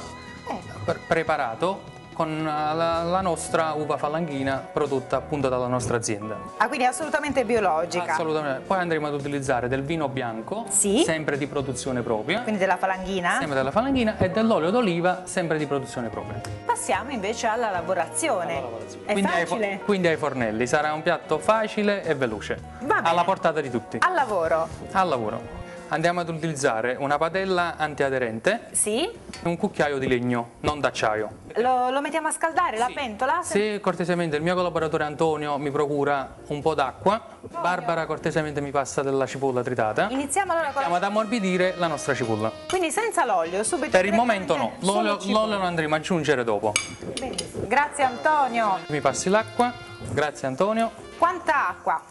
eh. 0.49 0.95
preparato 1.07 1.92
con 2.13 2.45
la, 2.45 3.03
la, 3.03 3.21
nostra 3.21 3.73
uva 3.73 3.97
falanghina 3.97 4.57
prodotta 4.73 5.17
appunto 5.17 5.49
dalla 5.49 5.67
nostra 5.67 5.97
azienda. 5.97 6.37
Ah, 6.59 6.69
quindi 6.69 6.85
assolutamente 6.85 7.45
biologica? 7.45 8.13
Assolutamente. 8.13 8.61
Poi 8.67 8.79
andremo 8.79 9.07
ad 9.07 9.15
utilizzare 9.15 9.69
del 9.69 9.83
vino 9.83 10.09
bianco, 10.09 10.67
sì. 10.69 11.03
sempre 11.05 11.39
di 11.39 11.47
produzione 11.47 12.03
propria. 12.03 12.43
Quindi 12.43 12.61
della 12.61 12.77
falanghina? 12.77 13.37
Sempre 13.39 13.57
della 13.57 13.71
falanghina 13.71 14.17
e 14.19 14.31
dell'olio 14.31 14.71
d'oliva, 14.71 15.23
sempre 15.25 15.59
di 15.59 15.67
produzione 15.67 16.09
propria. 16.09 16.41
Passiamo 16.65 17.11
invece 17.11 17.47
alla 17.47 17.71
lavorazione. 17.71 18.59
Alla 18.59 18.63
lavorazione. 18.63 19.07
È 19.07 19.13
quindi 19.13 19.31
facile? 19.31 19.67
Ai, 19.67 19.83
quindi 19.83 20.09
ai 20.09 20.17
fornelli. 20.17 20.67
Sarà 20.67 20.93
un 20.93 21.03
piatto 21.03 21.39
facile 21.39 22.05
e 22.05 22.15
veloce. 22.15 22.59
Va 22.81 22.97
bene. 22.97 23.09
Alla 23.09 23.25
portata 23.25 23.61
di 23.61 23.71
tutti. 23.71 23.99
Al 24.01 24.15
lavoro. 24.15 24.69
Al 24.93 25.09
lavoro 25.09 25.61
andiamo 25.93 26.21
ad 26.21 26.29
utilizzare 26.29 26.97
una 26.99 27.19
padella 27.19 27.77
antiaderente 27.77 28.69
sì. 28.73 29.09
Un 29.45 29.57
cucchiaio 29.57 29.99
di 29.99 30.07
legno, 30.07 30.53
non 30.61 30.81
d'acciaio. 30.81 31.41
Lo, 31.57 31.91
lo, 31.91 32.01
mettiamo 32.01 32.29
a 32.29 32.31
scaldare, 32.31 32.77
sì. 32.77 32.83
la 32.83 32.91
pentola? 32.95 33.41
Sì, 33.43 33.79
cortesemente 33.81 34.37
il 34.37 34.43
mio 34.43 34.55
collaboratore 34.55 35.05
Antonio 35.05 35.59
mi 35.59 35.71
procura 35.71 36.37
un 36.49 36.63
po' 36.63 36.75
d'acqua, 36.75 37.21
Barbara 37.61 38.07
cortesemente 38.07 38.61
mi 38.61 38.71
passa 38.71 39.03
della 39.03 39.27
cipolla 39.27 39.63
tritata. 39.63 40.09
Iniziamo 40.11 40.53
allora 40.53 40.69
con 40.69 40.83
Andiamo 40.83 40.97
ad 40.97 41.03
ammorbidire 41.05 41.75
la 41.77 41.87
nostra 41.89 42.15
cipolla. 42.15 42.51
Quindi 42.69 42.91
senza 42.91 43.25
l'olio, 43.25 43.63
subito? 43.65 43.91
Per 43.91 44.05
il 44.05 44.15
momento 44.15 44.57
no, 44.57 44.73
l'olio 44.81 45.19
lo 45.23 45.61
andremo 45.61 45.95
a 45.95 45.99
aggiungere 45.99 46.45
dopo. 46.45 46.73
Benissimo. 47.19 47.67
Grazie 47.67 48.05
Antonio. 48.05 48.79
Mi 48.87 49.01
passi 49.01 49.29
l'acqua, 49.29 49.73
grazie 50.11 50.47
Antonio. 50.47 50.91
Quanta 51.19 51.69
acqua? 51.69 52.03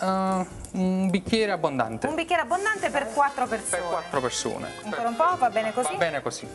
Uh, 0.00 0.46
un 0.72 1.10
bicchiere 1.10 1.52
abbondante. 1.52 2.06
Un 2.06 2.14
bicchiere 2.14 2.42
abbondante 2.42 2.88
per 2.90 3.12
quattro 3.12 3.46
persone. 3.46 3.82
Per 3.82 3.90
quattro 3.90 4.20
persone. 4.20 4.68
Ancora 4.84 5.08
un 5.08 5.16
po', 5.16 5.36
va 5.36 5.50
bene 5.50 5.72
così? 5.72 5.92
Va 5.92 5.98
bene 5.98 6.22
così. 6.22 6.48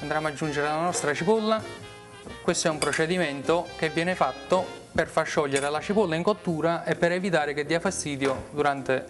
Andremo 0.00 0.28
ad 0.28 0.32
aggiungere 0.34 0.66
la 0.66 0.80
nostra 0.80 1.12
cipolla. 1.12 1.60
Questo 2.42 2.68
è 2.68 2.70
un 2.70 2.78
procedimento 2.78 3.66
che 3.76 3.88
viene 3.90 4.14
fatto 4.14 4.66
per 4.92 5.08
far 5.08 5.26
sciogliere 5.26 5.68
la 5.70 5.80
cipolla 5.80 6.14
in 6.14 6.22
cottura 6.22 6.84
e 6.84 6.94
per 6.94 7.12
evitare 7.12 7.54
che 7.54 7.64
dia 7.64 7.80
fastidio 7.80 8.48
durante 8.50 9.06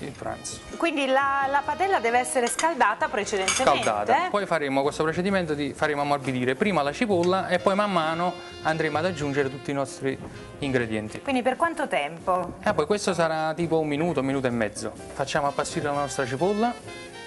il 0.00 0.10
pranzo. 0.10 0.58
Quindi 0.76 1.06
la, 1.06 1.46
la, 1.50 1.62
padella 1.64 2.00
deve 2.00 2.18
essere 2.18 2.46
scaldata 2.46 3.08
precedentemente? 3.08 3.82
Scaldata. 3.82 4.28
Poi 4.30 4.46
faremo 4.46 4.82
questo 4.82 5.02
procedimento 5.02 5.54
di 5.54 5.72
faremo 5.72 6.02
ammorbidire 6.02 6.54
prima 6.54 6.82
la 6.82 6.92
cipolla 6.92 7.48
e 7.48 7.58
poi 7.58 7.74
man 7.74 7.92
mano 7.92 8.34
andremo 8.62 8.98
ad 8.98 9.06
aggiungere 9.06 9.50
tutti 9.50 9.70
i 9.70 9.74
nostri 9.74 10.18
ingredienti. 10.58 11.20
Quindi 11.22 11.42
per 11.42 11.56
quanto 11.56 11.88
tempo? 11.88 12.54
Eh, 12.64 12.74
poi 12.74 12.86
questo 12.86 13.14
sarà 13.14 13.54
tipo 13.54 13.78
un 13.78 13.88
minuto, 13.88 14.20
un 14.20 14.26
minuto 14.26 14.46
e 14.46 14.50
mezzo. 14.50 14.92
Facciamo 15.14 15.46
appassire 15.46 15.86
la 15.86 15.92
nostra 15.92 16.26
cipolla. 16.26 16.74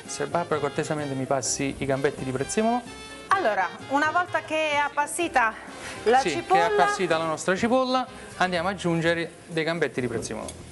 Se 0.10 0.26
Barbara 0.26 0.60
cortesemente 0.60 1.14
mi 1.14 1.26
passi 1.26 1.76
i 1.78 1.86
gambetti 1.86 2.24
di 2.24 2.32
prezzemolo. 2.32 2.82
Allora, 3.28 3.70
una 3.90 4.10
volta 4.10 4.42
che 4.42 4.72
è 4.72 4.76
appassita 4.76 5.54
la 6.06 6.18
sì, 6.18 6.32
cipolla... 6.32 6.62
che 6.62 6.68
è 6.68 6.72
appassita 6.74 7.18
la 7.18 7.26
nostra 7.26 7.56
cipolla, 7.56 8.08
andiamo 8.38 8.70
ad 8.70 8.74
aggiungere 8.74 9.32
dei 9.46 9.64
gambetti 9.64 10.02
di 10.02 10.08
prezzemolo 10.08 10.68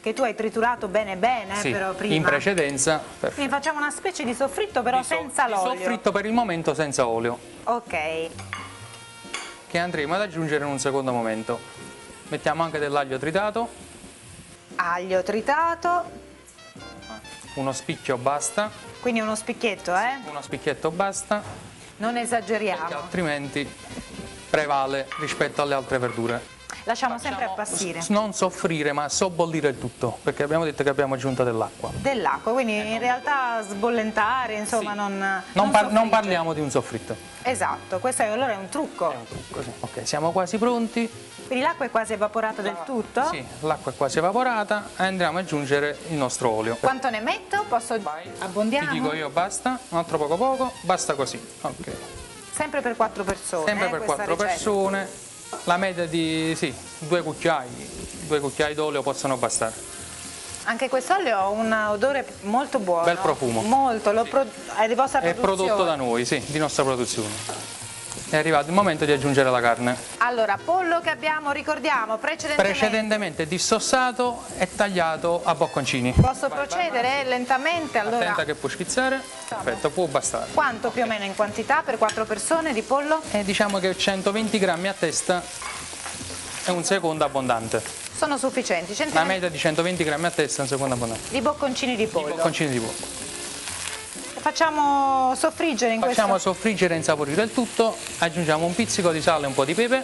che 0.00 0.14
tu 0.14 0.22
hai 0.22 0.34
triturato 0.34 0.88
bene 0.88 1.16
bene 1.16 1.56
sì, 1.56 1.70
però 1.70 1.92
prima. 1.92 2.14
in 2.14 2.22
precedenza. 2.22 2.96
Perfetto. 2.96 3.34
Quindi 3.34 3.52
facciamo 3.52 3.80
una 3.80 3.90
specie 3.90 4.24
di 4.24 4.32
soffritto 4.32 4.80
però 4.80 5.00
di 5.00 5.04
so 5.04 5.14
senza 5.14 5.46
l'olio. 5.46 5.76
Soffritto 5.76 6.10
per 6.10 6.24
il 6.24 6.32
momento 6.32 6.72
senza 6.72 7.06
olio. 7.06 7.38
Ok. 7.64 8.28
Che 9.66 9.78
andremo 9.78 10.14
ad 10.14 10.22
aggiungere 10.22 10.64
in 10.64 10.70
un 10.70 10.78
secondo 10.78 11.12
momento. 11.12 11.60
Mettiamo 12.28 12.62
anche 12.62 12.78
dell'aglio 12.78 13.18
tritato. 13.18 13.68
Aglio 14.76 15.22
tritato. 15.22 16.28
Uno 17.54 17.72
spicchio 17.72 18.16
basta. 18.16 18.70
Quindi 19.00 19.20
uno 19.20 19.34
spicchietto, 19.34 19.94
eh? 19.94 20.18
Uno 20.28 20.40
spicchietto 20.40 20.90
basta. 20.90 21.42
Non 21.96 22.16
esageriamo. 22.16 22.80
Perché 22.80 22.94
altrimenti 22.94 23.74
prevale 24.48 25.08
rispetto 25.18 25.62
alle 25.62 25.74
altre 25.74 25.98
verdure. 25.98 26.58
Lasciamo 26.84 27.18
sempre 27.18 27.44
appassire. 27.44 28.02
Non 28.08 28.32
soffrire, 28.32 28.92
ma 28.92 29.08
sobbollire 29.08 29.68
il 29.68 29.78
tutto, 29.78 30.18
perché 30.22 30.42
abbiamo 30.42 30.64
detto 30.64 30.82
che 30.82 30.88
abbiamo 30.88 31.14
aggiunto 31.14 31.44
dell'acqua. 31.44 31.90
Dell'acqua, 31.94 32.52
quindi 32.52 32.76
in 32.76 32.98
realtà 32.98 33.62
sbollentare, 33.62 34.54
insomma, 34.54 34.92
sì. 34.92 34.96
non, 34.96 35.18
non, 35.18 35.42
non, 35.52 35.70
par 35.70 35.90
non, 35.90 36.08
parliamo 36.08 36.52
di 36.54 36.60
un 36.60 36.70
soffritto. 36.70 37.14
Esatto, 37.42 37.98
questo 37.98 38.22
è, 38.22 38.26
allora 38.26 38.52
è 38.52 38.56
un 38.56 38.68
trucco. 38.68 39.12
È 39.12 39.16
un 39.16 39.26
trucco, 39.26 39.62
sì. 39.62 39.70
Ok, 39.80 40.06
siamo 40.06 40.32
quasi 40.32 40.56
pronti. 40.56 41.10
Quindi 41.50 41.66
l'acqua 41.66 41.84
è 41.84 41.90
quasi 41.90 42.12
evaporata 42.12 42.62
del 42.62 42.76
tutto? 42.84 43.26
Sì, 43.28 43.44
l'acqua 43.62 43.90
è 43.90 43.94
quasi 43.96 44.18
evaporata 44.18 44.90
e 44.96 45.02
andremo 45.02 45.36
ad 45.36 45.44
aggiungere 45.44 45.98
il 46.10 46.14
nostro 46.14 46.48
olio. 46.48 46.76
Quanto 46.76 47.10
ne 47.10 47.18
metto? 47.18 47.64
Posso 47.68 48.00
Vai. 48.00 48.30
abbondiamo? 48.38 48.92
Ti 48.92 49.00
dico 49.00 49.12
io 49.14 49.30
basta, 49.30 49.76
un 49.88 49.98
altro 49.98 50.16
poco 50.16 50.36
poco, 50.36 50.72
basta 50.82 51.14
così. 51.14 51.44
Ok. 51.62 51.90
Sempre 52.52 52.82
per 52.82 52.94
quattro 52.94 53.24
persone. 53.24 53.66
Sempre 53.66 53.86
eh, 53.88 53.90
per 53.90 54.02
quattro 54.02 54.34
ricetta. 54.34 54.44
persone. 54.44 55.08
La 55.64 55.76
media 55.76 56.06
di 56.06 56.54
sì, 56.56 56.72
due 56.98 57.20
cucchiai, 57.20 57.68
due 58.28 58.38
cucchiai 58.38 58.74
d'olio 58.74 59.02
possono 59.02 59.36
bastare. 59.36 59.74
Anche 60.66 60.88
quest'olio 60.88 61.36
ha 61.36 61.48
un 61.48 61.72
odore 61.72 62.24
molto 62.42 62.78
buono. 62.78 63.02
Bel 63.02 63.18
profumo. 63.18 63.62
Molto, 63.62 64.12
lo 64.12 64.22
pro... 64.22 64.46
è 64.78 64.86
di 64.86 64.94
vostra 64.94 65.18
È 65.18 65.34
prodotto 65.34 65.82
da 65.82 65.96
noi, 65.96 66.24
sì, 66.24 66.40
di 66.46 66.58
nostra 66.58 66.84
produzione. 66.84 67.34
È 68.28 68.36
arrivato 68.36 68.68
il 68.68 68.74
momento 68.74 69.04
di 69.04 69.10
aggiungere 69.10 69.50
la 69.50 69.60
carne. 69.60 70.09
Allora, 70.22 70.58
pollo 70.62 71.00
che 71.00 71.08
abbiamo, 71.08 71.50
ricordiamo, 71.50 72.18
precedentemente... 72.18 72.78
Precedentemente 72.78 73.46
dissossato 73.46 74.42
e 74.58 74.68
tagliato 74.74 75.40
a 75.42 75.54
bocconcini. 75.54 76.12
Posso 76.12 76.48
vai, 76.48 76.58
procedere 76.58 77.08
vai, 77.08 77.16
vai. 77.22 77.28
lentamente? 77.28 77.98
Allora... 77.98 78.16
Attenta 78.16 78.44
che 78.44 78.54
può 78.54 78.68
schizzare. 78.68 79.22
Perfetto, 79.48 79.88
può 79.88 80.04
bastare. 80.06 80.50
Quanto 80.52 80.90
più 80.90 81.04
o 81.04 81.06
meno 81.06 81.24
in 81.24 81.34
quantità 81.34 81.82
per 81.82 81.96
quattro 81.96 82.26
persone 82.26 82.74
di 82.74 82.82
pollo? 82.82 83.22
Eh, 83.30 83.44
diciamo 83.44 83.78
che 83.78 83.96
120 83.96 84.58
grammi 84.58 84.88
a 84.88 84.92
testa 84.92 85.42
è 86.64 86.70
un 86.70 86.84
secondo 86.84 87.24
abbondante. 87.24 87.82
Sono 88.14 88.36
sufficienti? 88.36 88.94
120... 88.94 89.16
Una 89.16 89.24
media 89.24 89.48
di 89.48 89.56
120 89.56 90.04
grammi 90.04 90.26
a 90.26 90.30
testa 90.30 90.58
è 90.58 90.62
un 90.64 90.68
secondo 90.68 90.94
abbondante. 90.96 91.30
Di 91.30 91.40
bocconcini 91.40 91.96
di 91.96 92.06
pollo? 92.06 92.26
Di 92.26 92.32
bocconcini 92.32 92.70
di 92.70 92.78
pollo. 92.78 93.29
Facciamo 94.40 95.34
soffriggere 95.36 95.92
in 95.92 96.00
Facciamo 96.00 96.30
questo... 96.30 96.52
soffriggere 96.54 96.94
e 96.94 96.96
insaporire 96.96 97.42
il 97.42 97.52
tutto, 97.52 97.94
aggiungiamo 98.18 98.64
un 98.64 98.74
pizzico 98.74 99.12
di 99.12 99.20
sale 99.20 99.44
e 99.44 99.48
un 99.48 99.54
po' 99.54 99.66
di 99.66 99.74
pepe. 99.74 100.02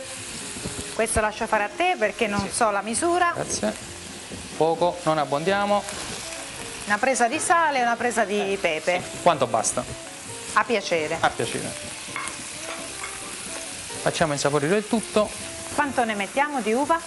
Questo 0.94 1.20
lascio 1.20 1.46
fare 1.46 1.64
a 1.64 1.70
te 1.74 1.96
perché 1.98 2.26
non 2.26 2.40
sì. 2.40 2.50
so 2.52 2.70
la 2.70 2.82
misura. 2.82 3.32
Grazie. 3.34 3.74
Poco, 4.58 4.98
non 5.04 5.16
abbondiamo. 5.16 5.82
Una 6.84 6.98
presa 6.98 7.28
di 7.28 7.38
sale 7.38 7.78
e 7.78 7.82
una 7.82 7.96
presa 7.96 8.24
di 8.24 8.58
pepe. 8.60 9.00
Sì. 9.02 9.22
Quanto 9.22 9.46
basta? 9.46 9.82
A 10.52 10.64
piacere. 10.64 11.16
A 11.18 11.30
piacere. 11.30 11.72
Facciamo 14.02 14.34
insaporire 14.34 14.76
il 14.76 14.86
tutto. 14.86 15.30
Quanto 15.74 16.04
ne 16.04 16.14
mettiamo 16.14 16.60
di 16.60 16.72
uva? 16.74 17.00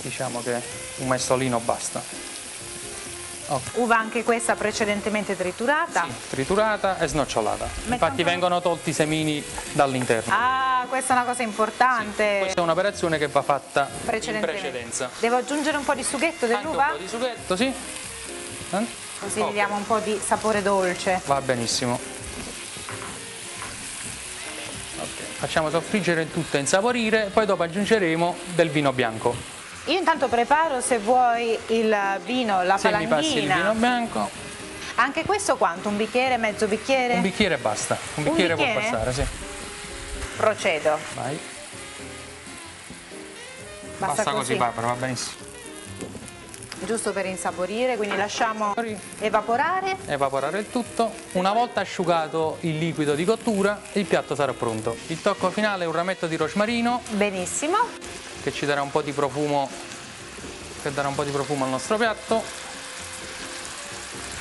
Diciamo 0.00 0.42
che 0.42 0.60
un 0.96 1.06
mestolino 1.06 1.60
basta. 1.60 2.31
Okay. 3.46 3.82
Uva 3.82 3.98
anche 3.98 4.22
questa 4.22 4.54
precedentemente 4.54 5.36
triturata? 5.36 6.04
Sì, 6.04 6.28
triturata 6.30 6.98
e 6.98 7.06
snocciolata. 7.06 7.64
Metto 7.64 7.92
Infatti 7.92 8.22
vengono 8.22 8.60
tolti 8.60 8.90
i 8.90 8.92
semini 8.92 9.44
dall'interno. 9.72 10.32
Ah, 10.34 10.86
questa 10.88 11.14
è 11.14 11.16
una 11.16 11.26
cosa 11.26 11.42
importante. 11.42 12.32
Sì, 12.34 12.38
questa 12.40 12.60
è 12.60 12.62
un'operazione 12.64 13.18
che 13.18 13.28
va 13.28 13.42
fatta 13.42 13.88
in 14.10 14.38
precedenza. 14.40 15.10
Devo 15.18 15.36
aggiungere 15.36 15.76
un 15.76 15.84
po' 15.84 15.94
di 15.94 16.02
sughetto 16.02 16.46
dell'uva? 16.46 16.86
Un 16.86 16.96
po' 16.96 17.02
di 17.02 17.08
sughetto, 17.08 17.56
sì. 17.56 17.64
Eh? 17.66 18.86
Così 19.18 19.38
okay. 19.38 19.50
gli 19.50 19.54
diamo 19.54 19.76
un 19.76 19.86
po' 19.86 19.98
di 19.98 20.18
sapore 20.24 20.62
dolce. 20.62 21.20
Va 21.26 21.40
benissimo. 21.40 21.98
Okay. 24.96 25.26
Facciamo 25.36 25.68
soffriggere 25.70 26.22
il 26.22 26.32
tutto 26.32 26.56
e 26.56 26.60
insaporire, 26.60 27.30
poi 27.32 27.44
dopo 27.44 27.62
aggiungeremo 27.64 28.36
del 28.54 28.70
vino 28.70 28.92
bianco. 28.92 29.51
Io 29.86 29.98
intanto 29.98 30.28
preparo 30.28 30.80
se 30.80 30.98
vuoi 30.98 31.58
il 31.68 31.96
vino, 32.24 32.62
la 32.62 32.78
se 32.78 32.88
palanghina. 32.88 33.20
Se 33.20 33.26
mi 33.26 33.36
passi 33.36 33.38
il 33.38 33.52
vino 33.52 33.72
bianco. 33.74 34.30
Anche 34.96 35.24
questo 35.24 35.56
quanto? 35.56 35.88
Un 35.88 35.96
bicchiere, 35.96 36.36
mezzo 36.36 36.66
bicchiere? 36.66 37.14
Un 37.14 37.22
bicchiere 37.22 37.56
basta. 37.56 37.96
Un 38.14 38.24
bicchiere, 38.24 38.52
Un 38.52 38.58
bicchiere? 38.58 38.80
può 38.80 38.90
bastare, 38.90 39.12
sì. 39.12 39.26
Procedo. 40.36 40.98
Vai. 41.14 41.38
Basta, 43.98 44.14
basta 44.14 44.30
così, 44.32 44.54
Barbara, 44.54 44.88
va 44.88 44.92
benissimo. 44.94 45.50
Giusto 46.84 47.12
per 47.12 47.26
insaporire, 47.26 47.96
quindi 47.96 48.16
lasciamo 48.16 48.74
evaporare. 49.20 49.96
Evaporare 50.06 50.58
il 50.58 50.70
tutto. 50.70 51.12
Una 51.32 51.52
volta 51.52 51.80
asciugato 51.80 52.58
il 52.60 52.78
liquido 52.78 53.14
di 53.14 53.24
cottura, 53.24 53.80
il 53.92 54.04
piatto 54.04 54.34
sarà 54.34 54.52
pronto. 54.52 54.96
Il 55.06 55.22
tocco 55.22 55.50
finale 55.50 55.84
è 55.84 55.86
un 55.86 55.92
rametto 55.92 56.26
di 56.26 56.36
rosmarino. 56.36 57.02
Benissimo 57.10 57.78
che 58.42 58.52
ci 58.52 58.66
darà 58.66 58.82
un 58.82 58.90
po' 58.90 59.02
di 59.02 59.12
profumo 59.12 59.70
che 60.82 60.92
darà 60.92 61.08
un 61.08 61.14
po' 61.14 61.22
di 61.22 61.30
profumo 61.30 61.64
al 61.64 61.70
nostro 61.70 61.96
piatto. 61.96 62.42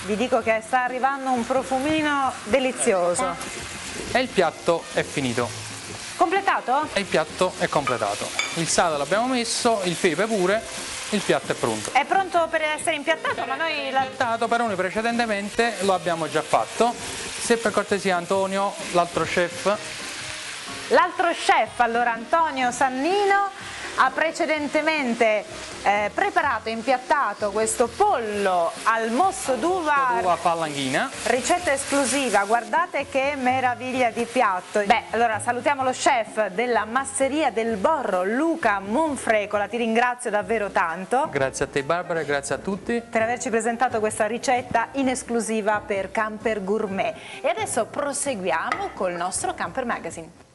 Vi 0.05 0.15
dico 0.15 0.41
che 0.41 0.61
sta 0.65 0.83
arrivando 0.83 1.29
un 1.29 1.45
profumino 1.45 2.33
delizioso. 2.45 3.35
E 4.11 4.19
il 4.19 4.27
piatto 4.27 4.83
è 4.93 5.03
finito. 5.03 5.69
Completato? 6.17 6.87
e 6.93 6.99
il 6.99 7.05
piatto 7.05 7.53
è 7.57 7.67
completato. 7.67 8.27
Il 8.55 8.67
sale 8.67 8.97
l'abbiamo 8.97 9.27
messo, 9.27 9.81
il 9.83 9.95
pepe 9.95 10.25
pure 10.25 10.61
il 11.09 11.19
piatto 11.19 11.51
è 11.51 11.55
pronto. 11.55 11.91
È 11.93 12.05
pronto 12.05 12.47
per 12.49 12.61
essere 12.61 12.95
impiattato 12.95 13.43
ma 13.45 13.55
noi 13.55 13.85
impiattato 13.85 14.47
però 14.47 14.65
noi 14.67 14.75
precedentemente 14.75 15.77
lo 15.81 15.93
abbiamo 15.93 16.29
già 16.29 16.41
fatto. 16.41 16.93
Se 16.95 17.57
per 17.57 17.71
cortesia 17.71 18.17
Antonio 18.17 18.73
l'altro 18.91 19.23
chef. 19.23 19.75
L'altro 20.89 21.29
chef 21.31 21.79
allora 21.79 22.13
Antonio 22.13 22.71
Sannino 22.71 23.49
ha 23.95 24.11
precedentemente 24.11 25.43
eh, 25.83 26.11
preparato 26.13 26.69
e 26.69 26.71
impiattato 26.71 27.51
questo 27.51 27.87
pollo 27.87 28.71
al 28.83 29.11
mosso 29.11 29.55
d'uva 29.55 30.17
d'uva 30.19 30.37
palanghina. 30.41 31.09
Ricetta 31.23 31.71
esclusiva 31.71 32.43
guardate 32.45 33.07
che 33.09 33.35
meraviglia 33.35 34.09
di 34.11 34.25
piatto. 34.25 34.83
Beh. 34.85 35.03
Allora 35.11 35.39
salutiamo 35.39 35.83
lo 35.83 35.91
chef 35.91 36.47
della 36.49 36.85
masseria 36.85 37.51
del 37.51 37.77
Borro 37.77 38.23
Luca 38.23 38.79
Monfrecola 38.79 39.67
ti 39.67 39.77
ringrazio 39.77 40.29
davvero 40.29 40.69
tanto. 40.69 41.27
Grazie 41.31 41.65
a 41.65 41.67
te 41.67 41.83
Barbara 41.83 42.21
e 42.21 42.25
grazie 42.25 42.55
a 42.55 42.57
tutti. 42.57 43.01
Per 43.01 43.21
averci 43.21 43.49
presentato 43.49 43.99
questa 43.99 44.27
ricetta 44.27 44.89
in 44.93 45.09
esclusiva 45.09 45.81
per 45.85 46.11
Camper 46.11 46.63
Gourmet. 46.63 47.15
E 47.41 47.47
adesso 47.47 47.85
proseguiamo 47.85 48.91
col 48.93 49.13
nostro 49.13 49.53
Camper 49.53 49.85
Magazine 49.85 50.49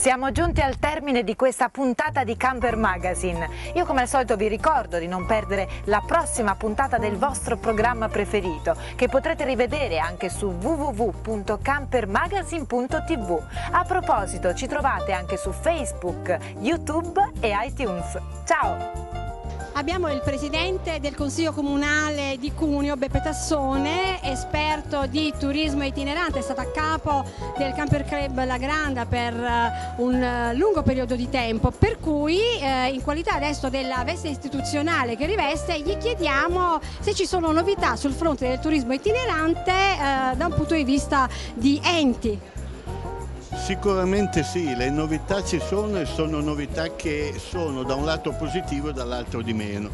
Siamo 0.00 0.32
giunti 0.32 0.62
al 0.62 0.78
termine 0.78 1.22
di 1.22 1.36
questa 1.36 1.68
puntata 1.68 2.24
di 2.24 2.34
Camper 2.34 2.74
Magazine. 2.74 3.50
Io 3.74 3.84
come 3.84 4.00
al 4.00 4.08
solito 4.08 4.34
vi 4.34 4.48
ricordo 4.48 4.98
di 4.98 5.06
non 5.06 5.26
perdere 5.26 5.68
la 5.84 6.02
prossima 6.06 6.54
puntata 6.54 6.96
del 6.96 7.18
vostro 7.18 7.58
programma 7.58 8.08
preferito 8.08 8.74
che 8.96 9.08
potrete 9.08 9.44
rivedere 9.44 9.98
anche 9.98 10.30
su 10.30 10.46
www.campermagazine.tv. 10.46 13.42
A 13.72 13.84
proposito 13.84 14.54
ci 14.54 14.66
trovate 14.66 15.12
anche 15.12 15.36
su 15.36 15.52
Facebook, 15.52 16.34
YouTube 16.60 17.32
e 17.40 17.52
iTunes. 17.66 18.18
Ciao! 18.46 19.19
Abbiamo 19.80 20.12
il 20.12 20.20
presidente 20.20 21.00
del 21.00 21.14
Consiglio 21.14 21.54
Comunale 21.54 22.36
di 22.38 22.52
Cuneo, 22.52 22.98
Beppe 22.98 23.22
Tassone, 23.22 24.22
esperto 24.22 25.06
di 25.06 25.32
turismo 25.38 25.84
itinerante, 25.84 26.40
è 26.40 26.42
stato 26.42 26.60
a 26.60 26.66
capo 26.66 27.24
del 27.56 27.72
Camper 27.72 28.04
Club 28.04 28.44
La 28.44 28.58
Granda 28.58 29.06
per 29.06 29.32
eh, 29.32 29.94
un 30.02 30.22
eh, 30.22 30.54
lungo 30.54 30.82
periodo 30.82 31.16
di 31.16 31.30
tempo, 31.30 31.70
per 31.70 31.98
cui 31.98 32.38
eh, 32.60 32.88
in 32.88 33.02
qualità 33.02 33.32
adesso 33.32 33.70
della 33.70 34.04
veste 34.04 34.28
istituzionale 34.28 35.16
che 35.16 35.24
riveste 35.24 35.80
gli 35.80 35.96
chiediamo 35.96 36.78
se 37.00 37.14
ci 37.14 37.24
sono 37.24 37.50
novità 37.50 37.96
sul 37.96 38.12
fronte 38.12 38.46
del 38.46 38.58
turismo 38.58 38.92
itinerante 38.92 39.72
da 40.36 40.44
un 40.44 40.52
punto 40.54 40.74
di 40.74 40.84
vista 40.84 41.26
di 41.54 41.80
enti. 41.82 42.38
Sicuramente 43.52 44.44
sì, 44.44 44.76
le 44.76 44.90
novità 44.90 45.42
ci 45.42 45.60
sono 45.60 45.98
e 45.98 46.06
sono 46.06 46.40
novità 46.40 46.94
che 46.94 47.34
sono 47.36 47.82
da 47.82 47.94
un 47.94 48.04
lato 48.04 48.30
positivo 48.32 48.90
e 48.90 48.92
dall'altro 48.92 49.42
di 49.42 49.52
meno. 49.52 49.90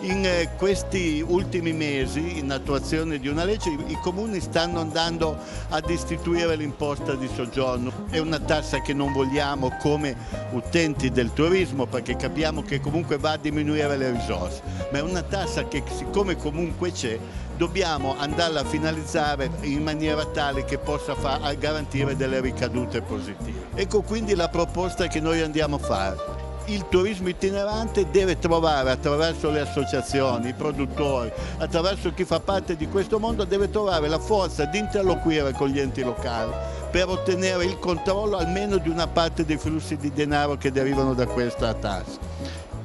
In 0.00 0.24
eh, 0.24 0.50
questi 0.56 1.24
ultimi 1.26 1.72
mesi, 1.72 2.38
in 2.38 2.50
attuazione 2.50 3.18
di 3.18 3.28
una 3.28 3.44
legge, 3.44 3.70
i 3.70 3.98
comuni 4.02 4.40
stanno 4.40 4.80
andando 4.80 5.38
ad 5.68 5.88
istituire 5.88 6.56
l'imposta 6.56 7.14
di 7.14 7.28
soggiorno. 7.32 8.06
È 8.10 8.18
una 8.18 8.40
tassa 8.40 8.80
che 8.82 8.92
non 8.92 9.12
vogliamo 9.12 9.76
come 9.80 10.16
utenti 10.50 11.10
del 11.10 11.32
turismo 11.32 11.86
perché 11.86 12.16
capiamo 12.16 12.62
che 12.62 12.80
comunque 12.80 13.18
va 13.18 13.32
a 13.32 13.36
diminuire 13.38 13.96
le 13.96 14.10
risorse, 14.10 14.62
ma 14.90 14.98
è 14.98 15.02
una 15.02 15.22
tassa 15.22 15.66
che 15.66 15.82
siccome 15.96 16.36
comunque 16.36 16.90
c'è 16.92 17.18
dobbiamo 17.56 18.14
andarla 18.18 18.60
a 18.60 18.64
finalizzare 18.64 19.50
in 19.62 19.82
maniera 19.82 20.24
tale 20.26 20.64
che 20.64 20.78
possa 20.78 21.14
far, 21.14 21.56
garantire 21.56 22.16
delle 22.16 22.40
ricadute 22.40 23.00
positive. 23.00 23.68
Ecco 23.74 24.02
quindi 24.02 24.34
la 24.34 24.48
proposta 24.48 25.06
che 25.06 25.20
noi 25.20 25.40
andiamo 25.40 25.76
a 25.76 25.78
fare. 25.78 26.44
Il 26.66 26.86
turismo 26.88 27.28
itinerante 27.28 28.10
deve 28.10 28.40
trovare 28.40 28.90
attraverso 28.90 29.50
le 29.50 29.60
associazioni, 29.60 30.48
i 30.48 30.52
produttori, 30.52 31.30
attraverso 31.58 32.12
chi 32.12 32.24
fa 32.24 32.40
parte 32.40 32.74
di 32.74 32.88
questo 32.88 33.20
mondo, 33.20 33.44
deve 33.44 33.70
trovare 33.70 34.08
la 34.08 34.18
forza 34.18 34.64
di 34.64 34.78
interloquire 34.78 35.52
con 35.52 35.68
gli 35.68 35.78
enti 35.78 36.02
locali 36.02 36.52
per 36.90 37.08
ottenere 37.08 37.64
il 37.64 37.78
controllo 37.78 38.36
almeno 38.36 38.78
di 38.78 38.88
una 38.88 39.06
parte 39.06 39.44
dei 39.44 39.58
flussi 39.58 39.96
di 39.96 40.12
denaro 40.12 40.56
che 40.56 40.72
derivano 40.72 41.14
da 41.14 41.26
questa 41.26 41.72
tassa 41.74 42.18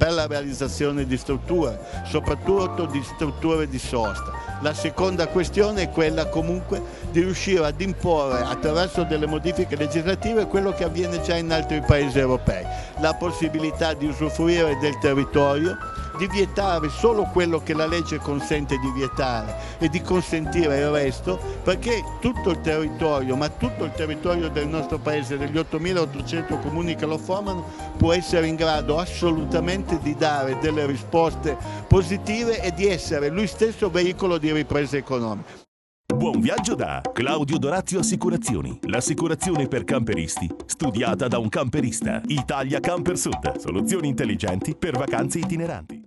per 0.02 0.14
la 0.14 0.26
realizzazione 0.26 1.06
di 1.06 1.16
strutture, 1.16 1.80
soprattutto 2.08 2.88
di 2.88 3.04
strutture 3.04 3.68
di 3.68 3.78
sosta. 3.78 4.34
La 4.62 4.74
seconda 4.74 5.28
questione 5.28 5.84
è 5.84 5.90
quella 5.92 6.26
comunque 6.26 6.82
di 7.12 7.22
riuscire 7.22 7.64
ad 7.64 7.80
imporre 7.82 8.40
attraverso 8.40 9.04
delle 9.04 9.28
modifiche 9.28 9.76
legislative 9.76 10.48
quello 10.48 10.74
che 10.74 10.86
avviene 10.86 11.22
già 11.22 11.36
in 11.36 11.52
altri 11.52 11.84
paesi 11.86 12.18
europei, 12.18 12.66
la 13.00 13.14
possibilità 13.14 13.94
di 13.94 14.08
usufruire 14.08 14.76
del 14.80 14.98
territorio 14.98 15.78
di 16.22 16.28
vietare 16.28 16.88
solo 16.90 17.24
quello 17.24 17.64
che 17.64 17.74
la 17.74 17.88
legge 17.88 18.20
consente 18.20 18.78
di 18.78 18.92
vietare 18.92 19.56
e 19.80 19.90
di 19.90 20.02
consentire 20.02 20.78
il 20.78 20.92
resto, 20.92 21.40
perché 21.64 22.04
tutto 22.20 22.52
il 22.52 22.62
territorio, 22.62 23.36
ma 23.36 23.50
tutto 23.50 23.86
il 23.86 23.92
territorio 23.92 24.50
del 24.50 24.68
nostro 24.68 25.00
paese, 25.00 25.40
degli 25.40 25.58
8.800 25.58 26.62
comuni 26.62 26.94
che 26.94 27.08
lo 27.08 27.18
formano, 27.18 27.66
può 27.98 28.14
essere 28.14 28.46
in 28.46 28.56
grado 28.56 29.00
assolutamente 29.00 29.98
di 30.00 30.14
dare 30.16 30.60
delle 30.60 30.86
risposte 30.86 31.58
positive 31.88 32.62
e 32.62 32.72
di 32.72 32.86
essere 32.86 33.30
lui 33.30 33.48
stesso 33.48 33.90
veicolo 33.90 34.38
di 34.38 34.52
ripresa 34.52 34.98
economica. 34.98 35.70
Buon 36.14 36.40
viaggio 36.40 36.76
da 36.76 37.02
Claudio 37.12 37.58
Dorazio 37.58 37.98
Assicurazioni, 37.98 38.78
l'assicurazione 38.84 39.68
per 39.68 39.86
camperisti, 39.86 40.48
studiata 40.68 41.28
da 41.28 41.40
un 41.40 41.50
camperista. 41.50 42.22
Italia 42.28 42.80
Camper 42.80 43.18
Sud, 43.18 43.58
soluzioni 43.58 44.10
intelligenti 44.10 44.76
per 44.76 44.98
vacanze 44.98 45.40
itineranti. 45.40 46.00